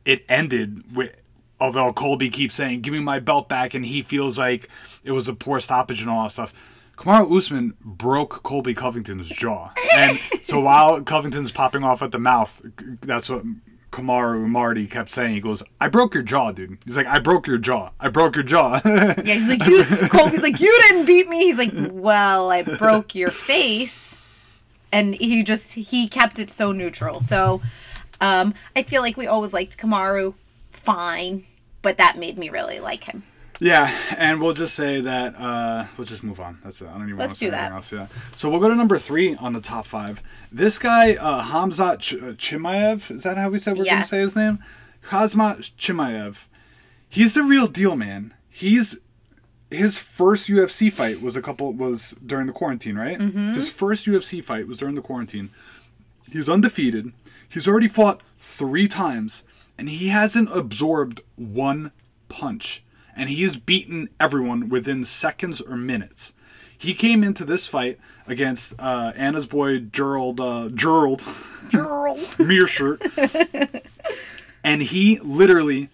it 0.06 0.26
ended 0.30 0.96
with. 0.96 1.16
Although 1.60 1.94
Colby 1.94 2.30
keeps 2.32 2.56
saying, 2.56 2.82
"Give 2.82 2.94
me 2.94 3.00
my 3.00 3.20
belt 3.20 3.48
back," 3.48 3.74
and 3.74 3.86
he 3.86 4.02
feels 4.02 4.38
like 4.40 4.68
it 5.04 5.12
was 5.12 5.30
a 5.30 5.34
poor 5.34 5.60
stoppage 5.60 6.02
and 6.02 6.10
all 6.10 6.24
that 6.24 6.32
stuff. 6.32 6.54
Kamaru 6.98 7.38
Usman 7.38 7.76
broke 7.82 8.44
Colby 8.44 8.74
Covington's 8.74 9.30
jaw, 9.30 9.72
and 9.96 10.18
so 10.44 10.60
while 10.60 11.02
Covington's 11.02 11.52
popping 11.52 11.84
off 11.84 12.02
at 12.02 12.12
the 12.12 12.20
mouth, 12.20 12.62
that's 13.02 13.30
what 13.30 13.44
Kamaru 13.92 14.48
Marty 14.48 14.88
kept 14.88 15.12
saying. 15.12 15.34
He 15.34 15.42
goes, 15.42 15.62
"I 15.80 15.88
broke 15.90 16.14
your 16.14 16.24
jaw, 16.24 16.52
dude." 16.52 16.78
He's 16.86 16.96
like, 16.98 17.08
"I 17.08 17.20
broke 17.20 17.46
your 17.48 17.58
jaw. 17.58 17.90
I 18.00 18.10
broke 18.10 18.36
your 18.36 18.44
jaw." 18.44 18.82
Yeah, 18.86 19.36
he's 19.36 19.50
like, 19.50 19.66
you, 19.68 19.84
Colby's 20.10 20.42
like, 20.42 20.60
you 20.60 20.80
didn't 20.88 21.06
beat 21.06 21.28
me. 21.28 21.44
He's 21.44 21.58
like, 21.58 21.72
well, 21.92 22.50
I 22.50 22.64
broke 22.64 23.14
your 23.14 23.30
face. 23.30 24.20
And 24.92 25.16
he 25.16 25.44
just, 25.44 25.74
he 25.74 26.08
kept 26.08 26.40
it 26.40 26.50
so 26.50 26.72
neutral. 26.72 27.22
So 27.22 27.62
um, 28.20 28.54
I 28.76 28.84
feel 28.84 29.02
like 29.02 29.18
we 29.18 29.28
always 29.28 29.54
liked 29.54 29.78
Kamaru 29.78 30.34
fine, 30.72 31.46
but 31.82 31.98
that 31.98 32.18
made 32.18 32.38
me 32.38 32.50
really 32.50 32.80
like 32.80 33.06
him. 33.06 33.24
Yeah, 33.64 33.96
and 34.18 34.42
we'll 34.42 34.54
just 34.54 34.74
say 34.74 35.02
that 35.02 35.36
uh, 35.38 35.86
we'll 35.96 36.06
just 36.08 36.24
move 36.24 36.40
on. 36.40 36.58
That's 36.64 36.82
it. 36.82 36.88
I 36.88 36.94
don't 36.98 37.04
even 37.04 37.18
want 37.18 37.30
to 37.30 37.38
say 37.38 37.52
that. 37.52 37.72
anything 37.72 37.76
else. 37.76 37.92
Yeah. 37.92 38.08
So 38.36 38.50
we'll 38.50 38.60
go 38.60 38.70
to 38.70 38.76
number 38.76 38.98
three 38.98 39.36
on 39.36 39.54
the 39.54 39.62
top 39.62 39.86
five. 39.86 40.24
This 40.52 40.80
guy, 40.80 41.14
uh, 41.14 41.44
Hamzat 41.44 42.00
Ch- 42.00 42.14
uh, 42.16 42.34
Chimaev, 42.34 43.12
is 43.16 43.22
that 43.22 43.38
how 43.38 43.50
we 43.50 43.60
said 43.60 43.78
we're 43.78 43.86
Yes. 43.86 44.10
to 44.10 44.16
say 44.16 44.20
his 44.22 44.36
name? 44.36 44.64
Khamzat 45.08 45.74
Chimaev. 45.78 46.48
He's 47.08 47.36
the 47.36 47.44
real 47.44 47.68
deal, 47.68 47.96
man. 47.96 48.34
He's 48.50 48.98
his 49.70 49.98
first 50.00 50.50
UFC 50.50 50.92
fight 50.92 51.22
was 51.22 51.36
a 51.36 51.42
couple 51.42 51.72
was 51.72 52.16
during 52.26 52.48
the 52.48 52.54
quarantine, 52.54 52.98
right? 52.98 53.20
Mm-hmm. 53.20 53.54
His 53.54 53.70
first 53.70 54.08
UFC 54.08 54.44
fight 54.44 54.68
was 54.68 54.80
during 54.80 54.96
the 54.96 55.02
quarantine. 55.02 55.52
He's 56.32 56.50
undefeated. 56.50 57.14
He's 57.48 57.68
already 57.68 57.88
fought 57.88 58.22
three 58.40 58.88
times, 58.88 59.44
and 59.78 59.88
he 59.88 60.08
hasn't 60.08 60.50
absorbed 60.52 61.22
one 61.36 61.92
punch. 62.28 62.84
And 63.16 63.30
he 63.30 63.44
has 63.44 63.58
beaten 63.58 64.10
everyone 64.20 64.70
within 64.70 65.04
seconds 65.04 65.62
or 65.62 65.76
minutes. 65.76 66.34
He 66.78 66.94
came 66.94 67.24
into 67.24 67.46
this 67.46 67.68
fight 67.68 68.00
against 68.26 68.74
uh, 68.80 69.12
Anna's 69.16 69.46
boy 69.46 69.80
Gerald 69.80 70.40
uh, 70.40 70.70
Gerald. 70.70 71.24
Meerschaert, 71.72 73.02
and 74.64 74.82
he 74.82 75.20
literally, 75.20 75.90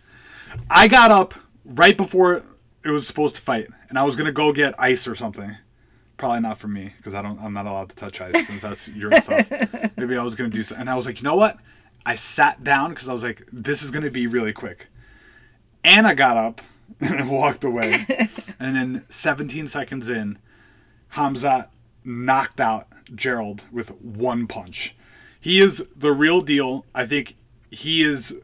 I 0.69 0.87
got 0.87 1.11
up 1.11 1.35
right 1.63 1.95
before 1.95 2.41
it 2.83 2.89
was 2.89 3.05
supposed 3.05 3.35
to 3.35 3.41
fight, 3.41 3.67
and 3.89 3.99
I 3.99 4.03
was 4.03 4.15
gonna 4.15 4.31
go 4.31 4.51
get 4.51 4.73
ice 4.79 5.07
or 5.07 5.13
something. 5.13 5.57
Probably 6.17 6.39
not 6.39 6.57
for 6.57 6.67
me 6.67 6.93
because 6.97 7.13
I 7.13 7.21
don't. 7.21 7.39
I'm 7.39 7.53
not 7.53 7.67
allowed 7.67 7.89
to 7.89 7.95
touch 7.95 8.19
ice 8.21 8.47
since 8.47 8.61
that's 8.61 8.87
your 8.87 9.11
stuff. 9.19 9.47
Maybe 9.97 10.17
I 10.17 10.23
was 10.23 10.35
gonna 10.35 10.49
do 10.49 10.63
so, 10.63 10.75
and 10.75 10.89
I 10.89 10.95
was 10.95 11.05
like, 11.05 11.21
you 11.21 11.23
know 11.23 11.35
what? 11.35 11.57
I 12.05 12.15
sat 12.15 12.63
down 12.63 12.89
because 12.91 13.09
I 13.09 13.13
was 13.13 13.23
like, 13.23 13.43
this 13.51 13.83
is 13.83 13.91
gonna 13.91 14.09
be 14.09 14.25
really 14.25 14.53
quick. 14.53 14.87
Anna 15.83 16.15
got 16.15 16.37
up 16.37 16.61
and 16.99 17.29
walked 17.29 17.63
away, 17.63 18.05
and 18.59 18.75
then 18.75 19.05
17 19.09 19.67
seconds 19.67 20.09
in, 20.09 20.37
Hamza 21.09 21.69
knocked 22.03 22.59
out 22.59 22.87
Gerald 23.13 23.65
with 23.71 23.89
one 24.01 24.47
punch. 24.47 24.95
He 25.39 25.61
is 25.61 25.85
the 25.95 26.11
real 26.11 26.41
deal. 26.41 26.85
I 26.93 27.05
think 27.05 27.35
he 27.69 28.03
is. 28.03 28.35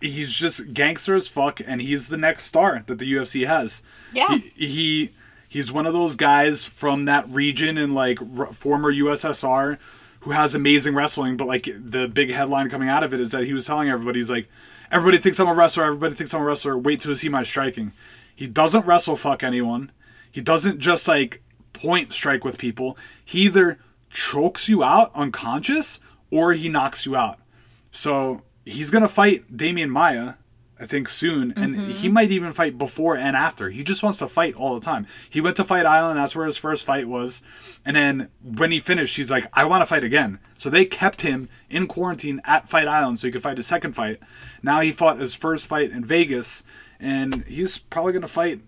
He's 0.00 0.32
just 0.32 0.74
gangster 0.74 1.14
as 1.14 1.26
fuck, 1.26 1.60
and 1.64 1.80
he's 1.80 2.08
the 2.08 2.18
next 2.18 2.44
star 2.44 2.84
that 2.86 2.98
the 2.98 3.10
UFC 3.10 3.46
has. 3.46 3.82
Yeah. 4.12 4.38
He, 4.54 4.66
he 4.66 5.14
He's 5.48 5.72
one 5.72 5.86
of 5.86 5.92
those 5.92 6.16
guys 6.16 6.64
from 6.64 7.04
that 7.04 7.28
region 7.30 7.78
in 7.78 7.94
like 7.94 8.18
r- 8.36 8.52
former 8.52 8.92
USSR 8.92 9.78
who 10.20 10.32
has 10.32 10.54
amazing 10.54 10.94
wrestling, 10.94 11.36
but 11.36 11.46
like 11.46 11.64
the 11.64 12.08
big 12.08 12.30
headline 12.30 12.68
coming 12.68 12.88
out 12.88 13.02
of 13.04 13.14
it 13.14 13.20
is 13.20 13.30
that 13.30 13.44
he 13.44 13.52
was 13.52 13.66
telling 13.66 13.88
everybody, 13.88 14.18
he's 14.18 14.30
like, 14.30 14.48
everybody 14.90 15.18
thinks 15.18 15.40
I'm 15.40 15.48
a 15.48 15.54
wrestler, 15.54 15.84
everybody 15.84 16.14
thinks 16.14 16.34
I'm 16.34 16.42
a 16.42 16.44
wrestler, 16.44 16.76
wait 16.78 17.00
till 17.00 17.12
you 17.12 17.16
see 17.16 17.28
my 17.28 17.42
striking. 17.42 17.92
He 18.34 18.46
doesn't 18.46 18.86
wrestle 18.86 19.16
fuck 19.16 19.42
anyone. 19.42 19.90
He 20.30 20.40
doesn't 20.40 20.78
just 20.78 21.08
like 21.08 21.42
point 21.72 22.12
strike 22.12 22.44
with 22.44 22.58
people. 22.58 22.96
He 23.24 23.40
either 23.40 23.78
chokes 24.10 24.68
you 24.68 24.82
out 24.82 25.10
unconscious 25.14 26.00
or 26.30 26.52
he 26.52 26.68
knocks 26.68 27.06
you 27.06 27.16
out. 27.16 27.38
So 27.90 28.42
he's 28.64 28.90
gonna 28.90 29.08
fight 29.08 29.56
Demian 29.56 29.88
Maia, 29.88 30.34
I 30.78 30.84
think 30.84 31.08
soon, 31.08 31.54
and 31.56 31.74
he 31.74 31.92
mm-hmm. 31.92 32.12
might 32.12 32.30
even 32.30 32.52
fight 32.52 32.76
before 32.76 33.16
and 33.16 33.34
after. 33.34 33.70
He 33.70 33.82
just 33.82 34.02
wants 34.02 34.18
to 34.18 34.28
fight 34.28 34.54
all 34.54 34.74
the 34.74 34.84
time. 34.84 35.06
He 35.30 35.40
went 35.40 35.56
to 35.56 35.64
Fight 35.64 35.86
Island, 35.86 36.18
that's 36.18 36.36
where 36.36 36.44
his 36.44 36.58
first 36.58 36.84
fight 36.84 37.08
was, 37.08 37.42
and 37.84 37.96
then 37.96 38.28
when 38.42 38.72
he 38.72 38.80
finished, 38.80 39.16
he's 39.16 39.30
like, 39.30 39.46
I 39.54 39.64
want 39.64 39.80
to 39.80 39.86
fight 39.86 40.04
again. 40.04 40.38
So 40.58 40.68
they 40.68 40.84
kept 40.84 41.22
him 41.22 41.48
in 41.70 41.86
quarantine 41.86 42.42
at 42.44 42.68
Fight 42.68 42.88
Island 42.88 43.18
so 43.18 43.26
he 43.26 43.32
could 43.32 43.42
fight 43.42 43.56
his 43.56 43.66
second 43.66 43.94
fight. 43.94 44.20
Now 44.62 44.80
he 44.80 44.92
fought 44.92 45.18
his 45.18 45.34
first 45.34 45.66
fight 45.66 45.92
in 45.92 46.04
Vegas, 46.04 46.62
and 47.00 47.44
he's 47.44 47.78
probably 47.78 48.12
gonna 48.12 48.28
fight 48.28 48.60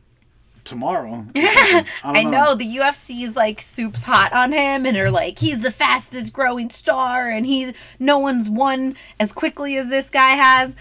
tomorrow. 0.64 1.26
I, 1.36 1.84
I 2.02 2.22
know 2.24 2.54
the 2.54 2.76
UFC 2.76 3.22
is 3.22 3.36
like 3.36 3.60
soup's 3.60 4.02
hot 4.02 4.32
on 4.32 4.52
him 4.52 4.86
and 4.86 4.96
are 4.96 5.10
like 5.10 5.38
he's 5.38 5.60
the 5.60 5.70
fastest 5.70 6.32
growing 6.32 6.70
star 6.70 7.28
and 7.28 7.46
he 7.46 7.74
no 7.98 8.18
one's 8.18 8.48
won 8.48 8.94
as 9.18 9.32
quickly 9.32 9.76
as 9.76 9.88
this 9.88 10.10
guy 10.10 10.30
has. 10.30 10.74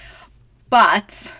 But 0.69 1.33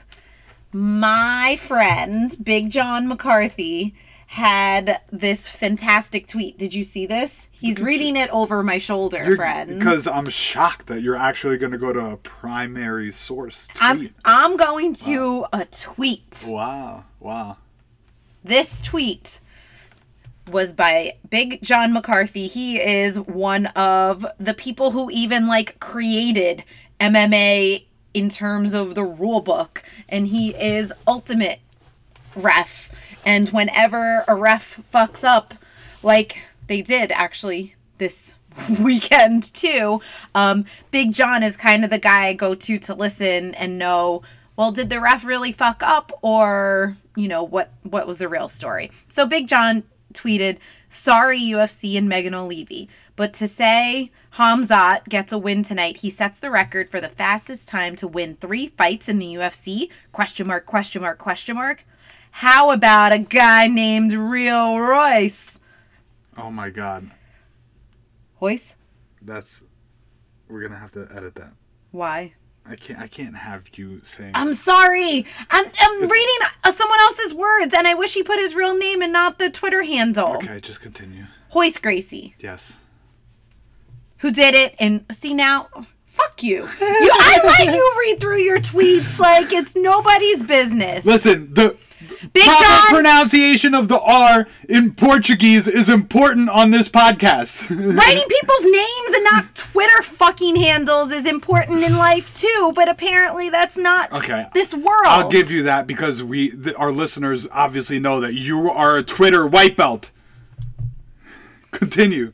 my 0.74 1.58
friend 1.60 2.36
Big 2.44 2.70
John 2.70 3.08
McCarthy 3.08 3.96
had 4.28 5.00
this 5.10 5.50
fantastic 5.50 6.28
tweet. 6.28 6.58
Did 6.58 6.74
you 6.74 6.84
see 6.84 7.06
this? 7.06 7.48
He's 7.52 7.80
reading 7.80 8.18
it 8.18 8.30
over 8.30 8.62
my 8.62 8.78
shoulder, 8.78 9.36
friend. 9.38 9.80
Because 9.80 10.06
I'm 10.06 10.28
shocked 10.28 10.88
that 10.88 11.02
you're 11.02 11.16
actually 11.16 11.58
going 11.58 11.72
to 11.72 11.78
go 11.78 11.94
to 11.94 12.00
a 12.08 12.18
primary 12.18 13.12
source 13.12 13.68
tweet. 13.68 13.82
I'm 13.82 14.16
I'm 14.26 14.58
going 14.58 14.94
to 14.96 15.46
a 15.54 15.66
tweet. 15.66 16.44
wow, 16.46 17.06
wow. 17.20 17.58
This 18.44 18.82
tweet 18.82 19.40
was 20.50 20.74
by 20.74 21.16
Big 21.30 21.62
John 21.62 21.94
McCarthy. 21.94 22.48
He 22.48 22.80
is 22.80 23.20
one 23.20 23.68
of 23.68 24.26
the 24.40 24.54
people 24.54 24.92
who 24.92 25.10
even 25.10 25.48
like 25.48 25.80
created 25.80 26.64
MMA 27.00 27.87
in 28.14 28.30
terms 28.30 28.74
of 28.74 28.96
the 28.96 29.04
rule 29.04 29.42
book 29.42 29.84
and 30.10 30.28
he 30.28 30.56
is 30.56 30.92
ultimate 31.08 31.60
ref. 32.36 32.90
And 33.26 33.50
whenever 33.50 34.24
a 34.28 34.36
ref 34.36 34.80
fucks 34.94 35.24
up 35.24 35.54
like 36.04 36.44
they 36.68 36.82
did 36.82 37.12
actually 37.12 37.76
this 37.98 38.34
weekend 38.80 39.54
too, 39.54 40.02
um 40.34 40.66
Big 40.92 41.14
John 41.14 41.44
is 41.44 41.58
kind 41.58 41.84
of 41.84 41.90
the 41.90 42.00
guy 42.00 42.28
I 42.28 42.34
go 42.34 42.56
to 42.56 42.80
to 42.80 42.94
listen 42.94 43.54
and 43.56 43.78
know 43.78 44.24
well, 44.58 44.72
did 44.72 44.90
the 44.90 45.00
ref 45.00 45.24
really 45.24 45.52
fuck 45.52 45.84
up 45.84 46.12
or, 46.24 46.98
you 47.16 47.28
know, 47.28 47.44
what 47.44 47.72
what 47.84 48.08
was 48.08 48.18
the 48.18 48.28
real 48.28 48.48
story? 48.48 48.92
So 49.08 49.26
Big 49.26 49.48
John 49.48 49.84
tweeted, 50.14 50.58
"Sorry 50.90 51.40
UFC 51.40 51.96
and 51.96 52.10
Megan 52.10 52.34
Olivi, 52.34 52.90
but 53.18 53.34
to 53.34 53.48
say 53.48 54.12
Hamzat 54.36 55.10
gets 55.10 55.34
a 55.34 55.38
win 55.38 55.64
tonight, 55.64 55.98
he 55.98 56.10
sets 56.10 56.40
the 56.40 56.50
record 56.50 56.90
for 56.90 57.02
the 57.02 57.10
fastest 57.10 57.68
time 57.68 57.98
to 57.98 58.08
win 58.08 58.38
3 58.38 58.68
fights 58.68 59.10
in 59.10 59.20
the 59.20 59.34
UFC? 59.34 59.90
Question 60.14 60.48
mark 60.48 60.66
question 60.66 61.02
mark 61.02 61.18
question 61.18 61.56
mark. 61.56 61.84
How 62.32 62.72
about 62.72 63.12
a 63.12 63.20
guy 63.20 63.68
named 63.68 64.14
Real 64.14 64.80
Royce?" 64.80 65.60
Oh 66.38 66.52
my 66.52 66.70
god. 66.70 67.12
Royce? 68.40 68.76
That's 69.22 69.64
we're 70.48 70.62
going 70.62 70.72
to 70.72 70.78
have 70.78 70.92
to 70.92 71.10
edit 71.14 71.36
that. 71.36 71.54
Why? 71.92 72.34
I 72.70 72.76
can't 72.76 73.00
I 73.00 73.08
can't 73.08 73.36
have 73.36 73.64
you 73.78 74.02
saying 74.04 74.34
I'm 74.36 74.54
sorry. 74.54 75.26
I'm 75.50 75.66
I'm 75.80 76.02
reading 76.02 76.38
uh, 76.64 76.72
someone 76.72 77.00
else's 77.00 77.34
words 77.34 77.74
and 77.74 77.88
I 77.88 77.94
wish 77.94 78.14
he 78.14 78.24
put 78.24 78.40
his 78.40 78.56
real 78.56 78.78
name 78.78 79.02
and 79.02 79.14
not 79.14 79.40
the 79.40 79.50
Twitter 79.50 79.84
handle. 79.84 80.36
Okay, 80.36 80.60
just 80.60 80.82
continue. 80.82 81.26
Hoist 81.50 81.82
Gracie. 81.82 82.36
Yes. 82.40 82.76
Who 84.20 84.32
did 84.32 84.56
it 84.56 84.76
and 84.80 85.06
see 85.12 85.34
now 85.34 85.68
fuck 86.06 86.42
you. 86.42 86.64
you 86.64 86.68
I 86.82 87.40
let 87.66 87.74
you 87.74 87.96
read 88.00 88.20
through 88.20 88.40
your 88.40 88.58
tweets 88.58 89.20
like 89.20 89.52
it's 89.54 89.76
nobody's 89.76 90.42
business. 90.44 91.06
Listen, 91.06 91.54
the 91.54 91.78
Big 92.34 92.46
proper 92.46 92.64
John 92.64 92.88
pronunciation 92.90 93.76
of 93.76 93.88
the 93.90 94.00
R 94.00 94.48
in 94.70 94.94
Portuguese 94.94 95.68
is 95.68 95.88
important 95.90 96.50
on 96.50 96.72
this 96.72 96.90
podcast. 96.90 97.62
writing 97.70 98.24
people's 98.28 98.64
names 98.64 99.16
and 99.16 99.24
not 99.24 99.56
Twitter 99.56 100.02
fucking 100.02 100.56
handles 100.56 101.12
is 101.12 101.26
important 101.28 101.84
in 101.84 101.96
life 101.98 102.36
too, 102.40 102.72
but 102.76 102.88
apparently 102.90 103.50
that's 103.50 103.78
not 103.78 104.12
Okay. 104.12 104.48
this 104.54 104.74
world. 104.74 105.06
I'll 105.06 105.30
give 105.30 105.52
you 105.52 105.64
that 105.64 105.86
because 105.86 106.24
we 106.24 106.50
th- 106.52 106.76
our 106.78 106.92
listeners 106.92 107.48
obviously 107.52 108.00
know 108.00 108.20
that 108.22 108.34
you 108.34 108.70
are 108.70 108.98
a 108.98 109.04
Twitter 109.04 109.46
white 109.46 109.76
belt. 109.78 110.12
Continue. 111.72 112.34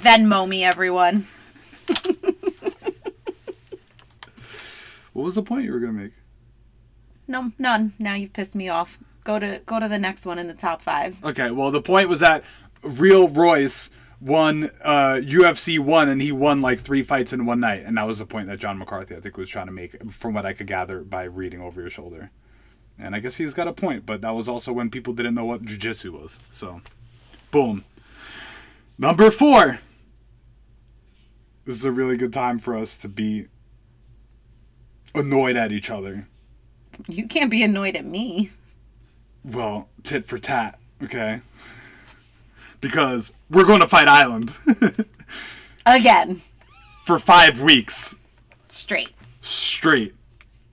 Venmo 0.00 0.48
me 0.48 0.64
everyone. 0.64 1.26
What 5.12 5.24
was 5.24 5.34
the 5.34 5.42
point 5.42 5.64
you 5.64 5.72
were 5.72 5.80
going 5.80 5.92
to 5.92 6.02
make? 6.02 6.12
No, 7.26 7.52
none. 7.58 7.92
Now 7.98 8.14
you've 8.14 8.32
pissed 8.32 8.54
me 8.54 8.68
off. 8.68 8.98
Go 9.24 9.38
to 9.38 9.60
go 9.66 9.78
to 9.78 9.88
the 9.88 9.98
next 9.98 10.24
one 10.24 10.38
in 10.38 10.46
the 10.46 10.54
top 10.54 10.82
5. 10.82 11.24
Okay, 11.24 11.50
well 11.50 11.70
the 11.70 11.82
point 11.82 12.08
was 12.08 12.20
that 12.20 12.42
Real 12.82 13.28
Royce 13.28 13.90
won 14.20 14.70
uh, 14.82 15.20
UFC 15.22 15.78
one 15.78 16.08
and 16.08 16.22
he 16.22 16.32
won 16.32 16.62
like 16.62 16.80
three 16.80 17.02
fights 17.02 17.32
in 17.32 17.44
one 17.44 17.60
night, 17.60 17.84
and 17.84 17.96
that 17.96 18.06
was 18.06 18.18
the 18.18 18.26
point 18.26 18.48
that 18.48 18.58
John 18.58 18.78
McCarthy 18.78 19.14
I 19.14 19.20
think 19.20 19.36
was 19.36 19.50
trying 19.50 19.66
to 19.66 19.72
make, 19.72 20.10
from 20.12 20.34
what 20.34 20.46
I 20.46 20.52
could 20.52 20.66
gather 20.66 21.00
by 21.00 21.24
reading 21.24 21.60
over 21.60 21.80
your 21.80 21.90
shoulder. 21.90 22.30
And 22.98 23.14
I 23.14 23.20
guess 23.20 23.36
he's 23.36 23.54
got 23.54 23.68
a 23.68 23.72
point, 23.72 24.04
but 24.04 24.20
that 24.22 24.34
was 24.34 24.48
also 24.48 24.72
when 24.72 24.90
people 24.90 25.14
didn't 25.14 25.34
know 25.34 25.44
what 25.46 25.64
jiu-jitsu 25.64 26.12
was. 26.12 26.38
So, 26.50 26.82
boom. 27.50 27.84
Number 28.98 29.30
four. 29.30 29.80
This 31.70 31.78
is 31.78 31.84
a 31.84 31.92
really 31.92 32.16
good 32.16 32.32
time 32.32 32.58
for 32.58 32.76
us 32.76 32.98
to 32.98 33.08
be 33.08 33.46
annoyed 35.14 35.54
at 35.54 35.70
each 35.70 35.88
other. 35.88 36.26
You 37.06 37.28
can't 37.28 37.48
be 37.48 37.62
annoyed 37.62 37.94
at 37.94 38.04
me. 38.04 38.50
Well, 39.44 39.88
tit 40.02 40.24
for 40.24 40.36
tat, 40.36 40.80
okay? 41.00 41.42
Because 42.80 43.32
we're 43.48 43.66
going 43.66 43.78
to 43.82 43.86
Fight 43.86 44.08
Island 44.08 44.52
Again. 45.86 46.42
for 47.04 47.20
five 47.20 47.60
weeks 47.60 48.16
Straight. 48.66 49.10
straight. 49.40 50.16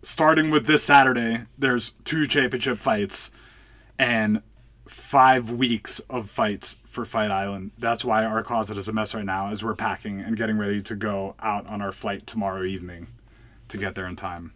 Starting 0.02 0.50
with 0.50 0.66
this 0.66 0.82
Saturday, 0.84 1.42
there's 1.60 1.92
two 2.06 2.26
championship 2.26 2.80
fights 2.80 3.30
and 4.00 4.42
five 4.88 5.52
weeks 5.52 6.00
of 6.10 6.28
fights 6.32 6.80
for 6.98 7.06
Fight 7.06 7.30
Island. 7.30 7.70
That's 7.78 8.04
why 8.04 8.26
our 8.26 8.42
closet 8.42 8.76
is 8.76 8.88
a 8.88 8.92
mess 8.92 9.14
right 9.14 9.24
now 9.24 9.52
as 9.52 9.64
we're 9.64 9.76
packing 9.76 10.20
and 10.20 10.36
getting 10.36 10.58
ready 10.58 10.82
to 10.82 10.96
go 10.96 11.36
out 11.40 11.68
on 11.68 11.80
our 11.80 11.92
flight 11.92 12.26
tomorrow 12.26 12.64
evening 12.64 13.06
to 13.68 13.78
get 13.78 13.94
there 13.94 14.08
in 14.08 14.16
time. 14.16 14.52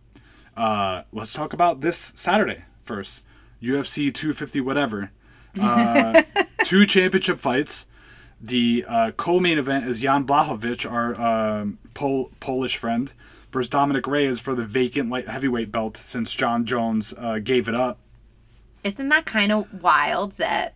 Uh, 0.57 1.03
let's 1.11 1.33
talk 1.33 1.53
about 1.53 1.81
this 1.81 2.11
Saturday 2.15 2.63
first. 2.83 3.23
UFC 3.61 4.11
250 4.11 4.59
whatever. 4.61 5.11
Uh, 5.59 6.23
two 6.65 6.87
championship 6.87 7.37
fights. 7.37 7.85
The 8.41 8.85
uh, 8.87 9.11
co-main 9.11 9.59
event 9.59 9.87
is 9.87 10.01
Jan 10.01 10.25
Blachowicz, 10.25 10.91
our 10.91 11.21
um, 11.21 11.77
Pol- 11.93 12.31
Polish 12.39 12.75
friend, 12.75 13.13
versus 13.51 13.69
Dominic 13.69 14.07
Reyes 14.07 14.39
for 14.39 14.55
the 14.55 14.65
vacant 14.65 15.11
light 15.11 15.27
heavyweight 15.27 15.71
belt 15.71 15.95
since 15.95 16.31
Jon 16.31 16.65
Jones 16.65 17.13
uh, 17.19 17.37
gave 17.37 17.69
it 17.69 17.75
up. 17.75 17.99
Isn't 18.83 19.09
that 19.09 19.27
kind 19.27 19.51
of 19.51 19.83
wild 19.83 20.31
that 20.37 20.73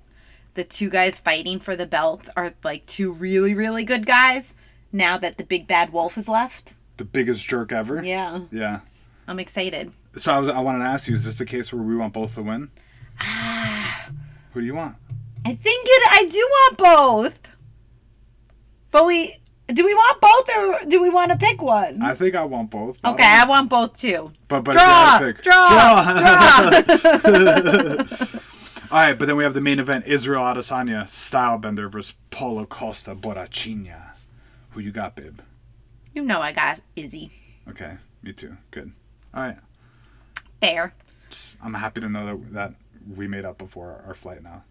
the 0.56 0.64
two 0.64 0.90
guys 0.90 1.20
fighting 1.20 1.60
for 1.60 1.76
the 1.76 1.86
belt 1.86 2.28
are 2.36 2.54
like 2.64 2.86
two 2.88 3.12
really, 3.14 3.54
really 3.54 3.84
good 3.84 4.06
guys 4.06 4.54
now 4.92 5.18
that 5.18 5.38
the 5.38 5.44
big 5.44 5.68
bad 5.68 5.94
wolf 5.94 6.18
is 6.18 6.28
left? 6.28 6.74
The 6.98 7.06
biggest 7.06 7.46
jerk 7.46 7.72
ever. 7.72 8.04
Yeah, 8.04 8.42
Yeah. 8.52 8.80
I'm 9.28 9.40
excited. 9.40 9.92
So 10.18 10.32
I 10.34 10.40
was 10.40 10.50
I 10.50 10.60
wanted 10.60 10.80
to 10.80 10.86
ask 10.86 11.08
you: 11.08 11.16
Is 11.16 11.26
this 11.26 11.40
a 11.42 11.46
case 11.46 11.72
where 11.74 11.82
we 11.84 11.96
want 11.96 12.14
both 12.14 12.36
to 12.36 12.42
win? 12.44 12.70
Ah. 13.20 14.10
Who 14.54 14.62
do 14.62 14.66
you 14.66 14.76
want? 14.76 14.96
I 15.46 15.56
think 15.56 15.86
it. 15.88 16.08
I 16.12 16.26
do 16.26 16.40
want 16.40 16.78
both, 16.78 17.40
but 18.92 19.06
we 19.06 19.38
do 19.74 19.84
we 19.84 19.94
want 19.94 20.22
both 20.22 20.50
or 20.56 20.80
do 20.88 21.02
we 21.02 21.10
want 21.10 21.32
to 21.32 21.38
pick 21.38 21.62
one? 21.62 22.02
I 22.02 22.14
think 22.14 22.34
I 22.36 22.46
want 22.46 22.70
both. 22.72 23.02
but 23.02 23.10
I 23.10 23.14
okay. 23.14 23.26
I 23.26 23.44
want 23.46 23.70
both 23.70 23.98
too. 23.98 24.32
But 24.48 24.62
but 24.64 24.72
Draw, 24.74 25.20
draw, 25.20 25.22
pick- 25.32 25.42
draw. 25.44 26.76
All 28.96 29.02
right, 29.02 29.20
but 29.20 29.26
then 29.26 29.36
we 29.36 29.44
have 29.44 29.54
the 29.54 29.60
main 29.60 29.78
event: 29.80 30.06
Israel 30.08 30.42
Adesanya, 30.44 31.04
Stylebender 31.04 31.92
versus 31.92 32.16
Paulo 32.30 32.66
Costa 32.66 33.14
Borrachinha. 33.14 34.12
Who 34.70 34.80
you 34.80 34.94
got, 34.94 35.18
babe? 35.18 35.42
You 36.14 36.22
know 36.22 36.42
I 36.42 36.54
got 36.54 36.80
Izzy. 36.96 37.30
Okay, 37.68 37.98
me 38.24 38.32
too. 38.32 38.56
Good. 38.72 38.94
All 39.34 39.44
right, 39.44 39.58
Fair. 40.62 40.94
I'm 41.62 41.74
happy 41.74 42.00
to 42.00 42.08
know 42.08 42.26
that 42.38 42.54
that 42.54 42.74
we 43.18 43.28
made 43.28 43.44
up 43.44 43.58
before 43.58 44.02
our 44.08 44.14
flight 44.14 44.42
now. 44.42 44.64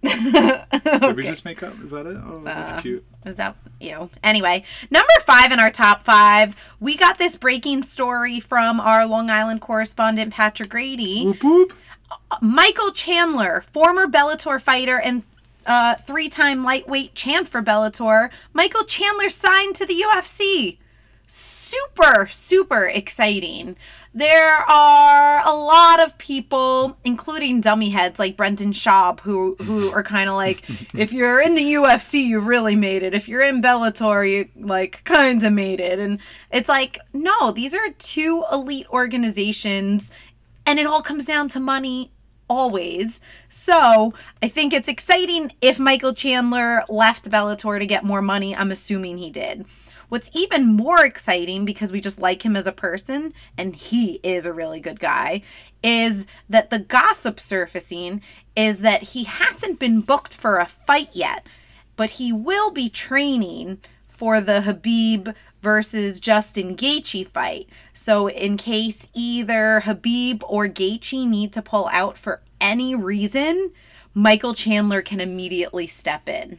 Did 0.02 1.16
we 1.16 1.24
just 1.24 1.44
make 1.44 1.62
up? 1.62 1.74
Is 1.84 1.90
that 1.90 2.06
it? 2.06 2.16
Oh, 2.16 2.40
that's 2.42 2.72
Uh, 2.72 2.80
cute. 2.80 3.04
Is 3.26 3.36
that 3.36 3.54
you? 3.82 4.08
Anyway, 4.22 4.64
number 4.90 5.12
five 5.26 5.52
in 5.52 5.58
our 5.60 5.70
top 5.70 6.02
five, 6.04 6.56
we 6.80 6.96
got 6.96 7.18
this 7.18 7.36
breaking 7.36 7.82
story 7.82 8.40
from 8.40 8.80
our 8.80 9.06
Long 9.06 9.28
Island 9.28 9.60
correspondent 9.60 10.32
Patrick 10.32 10.70
Grady. 10.70 11.26
Whoop 11.26 11.44
whoop. 11.44 11.74
Michael 12.40 12.92
Chandler, 12.92 13.60
former 13.60 14.06
Bellator 14.06 14.60
fighter 14.60 14.98
and 14.98 15.22
uh, 15.66 15.94
three-time 15.96 16.64
lightweight 16.64 17.14
champ 17.14 17.46
for 17.46 17.62
Bellator, 17.62 18.30
Michael 18.52 18.84
Chandler 18.84 19.28
signed 19.28 19.74
to 19.76 19.86
the 19.86 20.02
UFC. 20.02 20.78
Super, 21.26 22.26
super 22.30 22.86
exciting. 22.86 23.76
There 24.14 24.54
are 24.54 25.46
a 25.46 25.54
lot 25.54 26.02
of 26.02 26.16
people, 26.16 26.96
including 27.04 27.60
dummy 27.60 27.90
heads 27.90 28.18
like 28.18 28.36
Brendan 28.36 28.72
Schaub, 28.72 29.20
who 29.20 29.54
who 29.56 29.92
are 29.92 30.02
kind 30.02 30.30
of 30.30 30.34
like, 30.34 30.64
if 30.94 31.12
you're 31.12 31.40
in 31.42 31.54
the 31.54 31.74
UFC, 31.74 32.24
you 32.24 32.40
really 32.40 32.74
made 32.74 33.02
it. 33.02 33.12
If 33.12 33.28
you're 33.28 33.42
in 33.42 33.60
Bellator, 33.60 34.28
you 34.28 34.48
like 34.56 35.04
kind 35.04 35.44
of 35.44 35.52
made 35.52 35.80
it. 35.80 35.98
And 35.98 36.18
it's 36.50 36.68
like, 36.68 36.98
no, 37.12 37.52
these 37.52 37.74
are 37.74 37.90
two 37.98 38.44
elite 38.50 38.88
organizations 38.88 40.10
and 40.68 40.78
it 40.78 40.86
all 40.86 41.00
comes 41.00 41.24
down 41.24 41.48
to 41.48 41.58
money 41.58 42.12
always. 42.46 43.22
So 43.48 44.12
I 44.42 44.48
think 44.48 44.74
it's 44.74 44.88
exciting 44.88 45.50
if 45.62 45.78
Michael 45.80 46.12
Chandler 46.12 46.84
left 46.90 47.30
Bellator 47.30 47.78
to 47.78 47.86
get 47.86 48.04
more 48.04 48.20
money. 48.20 48.54
I'm 48.54 48.70
assuming 48.70 49.16
he 49.16 49.30
did. 49.30 49.64
What's 50.10 50.30
even 50.34 50.66
more 50.66 51.06
exciting 51.06 51.64
because 51.64 51.90
we 51.90 52.02
just 52.02 52.20
like 52.20 52.44
him 52.44 52.54
as 52.54 52.66
a 52.66 52.72
person 52.72 53.32
and 53.56 53.74
he 53.74 54.20
is 54.22 54.44
a 54.44 54.52
really 54.52 54.78
good 54.78 55.00
guy 55.00 55.40
is 55.82 56.26
that 56.50 56.68
the 56.68 56.80
gossip 56.80 57.40
surfacing 57.40 58.20
is 58.54 58.80
that 58.80 59.02
he 59.02 59.24
hasn't 59.24 59.78
been 59.78 60.02
booked 60.02 60.36
for 60.36 60.58
a 60.58 60.66
fight 60.66 61.08
yet, 61.14 61.46
but 61.96 62.10
he 62.10 62.30
will 62.30 62.70
be 62.70 62.90
training 62.90 63.80
for 64.18 64.40
the 64.40 64.62
Habib 64.62 65.28
versus 65.60 66.18
Justin 66.18 66.76
Gaethje 66.76 67.26
fight. 67.28 67.68
So 67.92 68.28
in 68.28 68.56
case 68.56 69.06
either 69.14 69.80
Habib 69.80 70.42
or 70.48 70.66
Gaethje 70.66 71.24
need 71.24 71.52
to 71.52 71.62
pull 71.62 71.88
out 71.92 72.18
for 72.18 72.42
any 72.60 72.96
reason, 72.96 73.70
Michael 74.14 74.54
Chandler 74.54 75.02
can 75.02 75.20
immediately 75.20 75.86
step 75.86 76.28
in. 76.28 76.58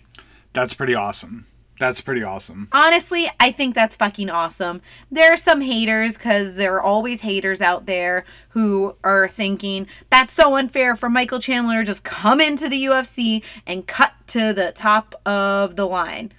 That's 0.54 0.74
pretty 0.74 0.95
awesome. 0.95 1.48
That's 1.82 2.00
pretty 2.00 2.24
awesome. 2.24 2.69
Honestly, 2.72 3.30
I 3.41 3.52
think 3.52 3.76
that's 3.76 3.98
fucking 3.98 4.30
awesome. 4.30 4.82
There 5.12 5.34
are 5.34 5.38
some 5.38 5.60
haters 5.60 6.13
because 6.13 6.56
there 6.56 6.76
are 6.76 6.82
always 6.82 7.22
haters 7.22 7.62
out 7.62 7.88
there 7.88 8.24
who 8.50 8.95
are 9.04 9.28
thinking 9.28 9.88
that's 10.10 10.34
so 10.34 10.56
unfair 10.56 10.95
for 10.95 11.10
Michael 11.10 11.39
Chandler 11.39 11.80
to 11.80 11.86
just 11.86 12.04
come 12.04 12.39
into 12.39 12.69
the 12.69 12.86
UFC 12.86 13.43
and 13.67 13.86
cut 13.86 14.13
to 14.28 14.54
the 14.54 14.72
top 14.74 15.15
of 15.26 15.76
the 15.76 15.86
line. 15.86 16.32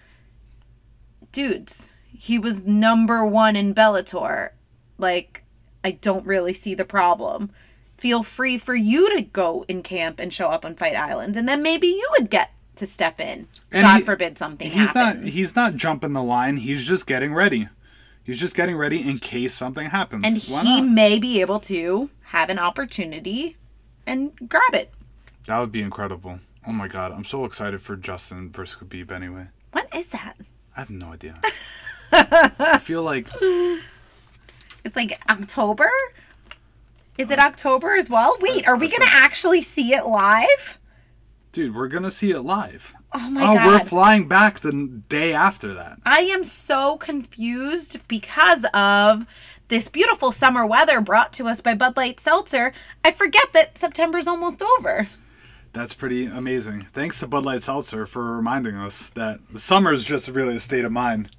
Dudes, 1.32 1.90
he 2.12 2.38
was 2.38 2.64
number 2.64 3.24
one 3.24 3.56
in 3.56 3.74
Bellator. 3.74 4.50
Like, 4.98 5.44
I 5.84 5.92
don't 5.92 6.26
really 6.26 6.52
see 6.52 6.74
the 6.74 6.84
problem. 6.84 7.50
Feel 7.96 8.22
free 8.22 8.56
for 8.58 8.74
you 8.74 9.14
to 9.16 9.22
go 9.22 9.64
in 9.68 9.82
camp 9.82 10.18
and 10.20 10.32
show 10.32 10.48
up 10.48 10.64
on 10.64 10.74
Fight 10.74 10.96
Island, 10.96 11.36
and 11.36 11.48
then 11.48 11.62
maybe 11.62 11.86
you 11.86 12.08
would 12.18 12.30
get 12.30 12.50
to 12.76 12.86
step 12.86 13.20
in. 13.20 13.46
And 13.70 13.84
God 13.84 13.98
he- 13.98 14.02
forbid 14.02 14.38
something 14.38 14.70
He's 14.70 14.88
happens. 14.90 15.22
not 15.24 15.32
he's 15.32 15.56
not 15.56 15.76
jumping 15.76 16.12
the 16.14 16.22
line. 16.22 16.56
He's 16.58 16.86
just 16.86 17.06
getting 17.06 17.34
ready. 17.34 17.68
He's 18.24 18.38
just 18.40 18.54
getting 18.56 18.76
ready 18.76 19.00
in 19.06 19.18
case 19.18 19.54
something 19.54 19.90
happens. 19.90 20.24
and 20.24 20.42
Why 20.44 20.62
he 20.62 20.80
not? 20.80 20.90
may 20.90 21.18
be 21.18 21.40
able 21.40 21.60
to 21.60 22.10
have 22.24 22.48
an 22.48 22.58
opportunity 22.58 23.56
and 24.06 24.32
grab 24.48 24.74
it. 24.74 24.92
That 25.46 25.58
would 25.58 25.72
be 25.72 25.82
incredible. 25.82 26.40
Oh 26.66 26.72
my 26.72 26.88
god, 26.88 27.12
I'm 27.12 27.24
so 27.24 27.44
excited 27.44 27.82
for 27.82 27.96
Justin 27.96 28.50
versus 28.50 28.76
Khabib 28.80 29.10
anyway. 29.10 29.48
What 29.72 29.88
is 29.94 30.06
that? 30.06 30.36
I 30.76 30.80
have 30.80 30.90
no 30.90 31.12
idea. 31.12 31.40
I 32.12 32.78
feel 32.82 33.02
like 33.02 33.28
It's 33.40 34.96
like 34.96 35.20
October? 35.28 35.90
Is 37.18 37.30
it 37.30 37.38
October 37.38 37.92
as 37.92 38.08
well? 38.08 38.36
Wait, 38.40 38.66
are 38.66 38.76
we 38.76 38.88
going 38.88 39.02
to 39.02 39.12
actually 39.12 39.60
see 39.60 39.92
it 39.92 40.06
live? 40.06 40.78
dude, 41.52 41.74
we're 41.74 41.88
gonna 41.88 42.10
see 42.10 42.30
it 42.30 42.40
live. 42.40 42.94
Oh 43.12 43.30
my 43.30 43.42
oh, 43.42 43.54
god. 43.54 43.66
we're 43.66 43.86
flying 43.86 44.28
back 44.28 44.60
the 44.60 45.02
day 45.08 45.32
after 45.32 45.74
that. 45.74 45.98
I 46.04 46.20
am 46.20 46.44
so 46.44 46.96
confused 46.96 48.06
because 48.06 48.64
of 48.72 49.26
this 49.68 49.88
beautiful 49.88 50.30
summer 50.32 50.64
weather 50.64 51.00
brought 51.00 51.32
to 51.34 51.48
us 51.48 51.60
by 51.60 51.74
Bud 51.74 51.96
Light 51.96 52.20
Seltzer. 52.20 52.72
I 53.04 53.10
forget 53.10 53.52
that 53.52 53.78
September's 53.78 54.28
almost 54.28 54.62
over. 54.62 55.08
That's 55.72 55.94
pretty 55.94 56.26
amazing. 56.26 56.86
Thanks 56.92 57.20
to 57.20 57.28
Bud 57.28 57.44
Light 57.44 57.62
Seltzer 57.62 58.04
for 58.04 58.36
reminding 58.36 58.74
us 58.74 59.10
that 59.10 59.38
the 59.52 59.60
summer 59.60 59.92
is 59.92 60.04
just 60.04 60.28
really 60.28 60.56
a 60.56 60.60
state 60.60 60.84
of 60.84 60.90
mind. 60.90 61.30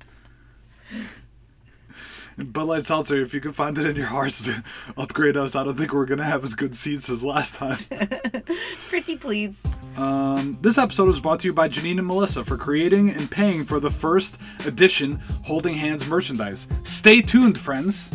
Bud 2.37 2.63
Light 2.63 2.85
Seltzer, 2.85 3.21
if 3.21 3.33
you 3.33 3.41
can 3.41 3.51
find 3.51 3.77
it 3.77 3.85
in 3.85 3.95
your 3.97 4.07
hearts 4.07 4.41
to 4.43 4.63
upgrade 4.97 5.35
us, 5.35 5.55
I 5.55 5.65
don't 5.65 5.77
think 5.77 5.93
we're 5.93 6.05
gonna 6.05 6.23
have 6.23 6.43
as 6.45 6.55
good 6.55 6.75
seats 6.75 7.09
as 7.09 7.23
last 7.23 7.55
time. 7.55 7.77
Pretty 8.89 9.17
please. 9.17 9.55
Um, 9.97 10.57
this 10.61 10.77
episode 10.77 11.07
was 11.07 11.19
brought 11.19 11.41
to 11.41 11.47
you 11.47 11.53
by 11.53 11.67
Janine 11.67 11.97
and 11.97 12.07
Melissa 12.07 12.45
for 12.45 12.57
creating 12.57 13.09
and 13.09 13.29
paying 13.29 13.65
for 13.65 13.81
the 13.81 13.89
first 13.89 14.37
edition 14.65 15.15
Holding 15.43 15.75
Hands 15.75 16.07
merchandise. 16.07 16.67
Stay 16.83 17.21
tuned, 17.21 17.57
friends. 17.57 18.09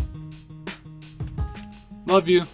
Love 2.07 2.26
you. 2.26 2.44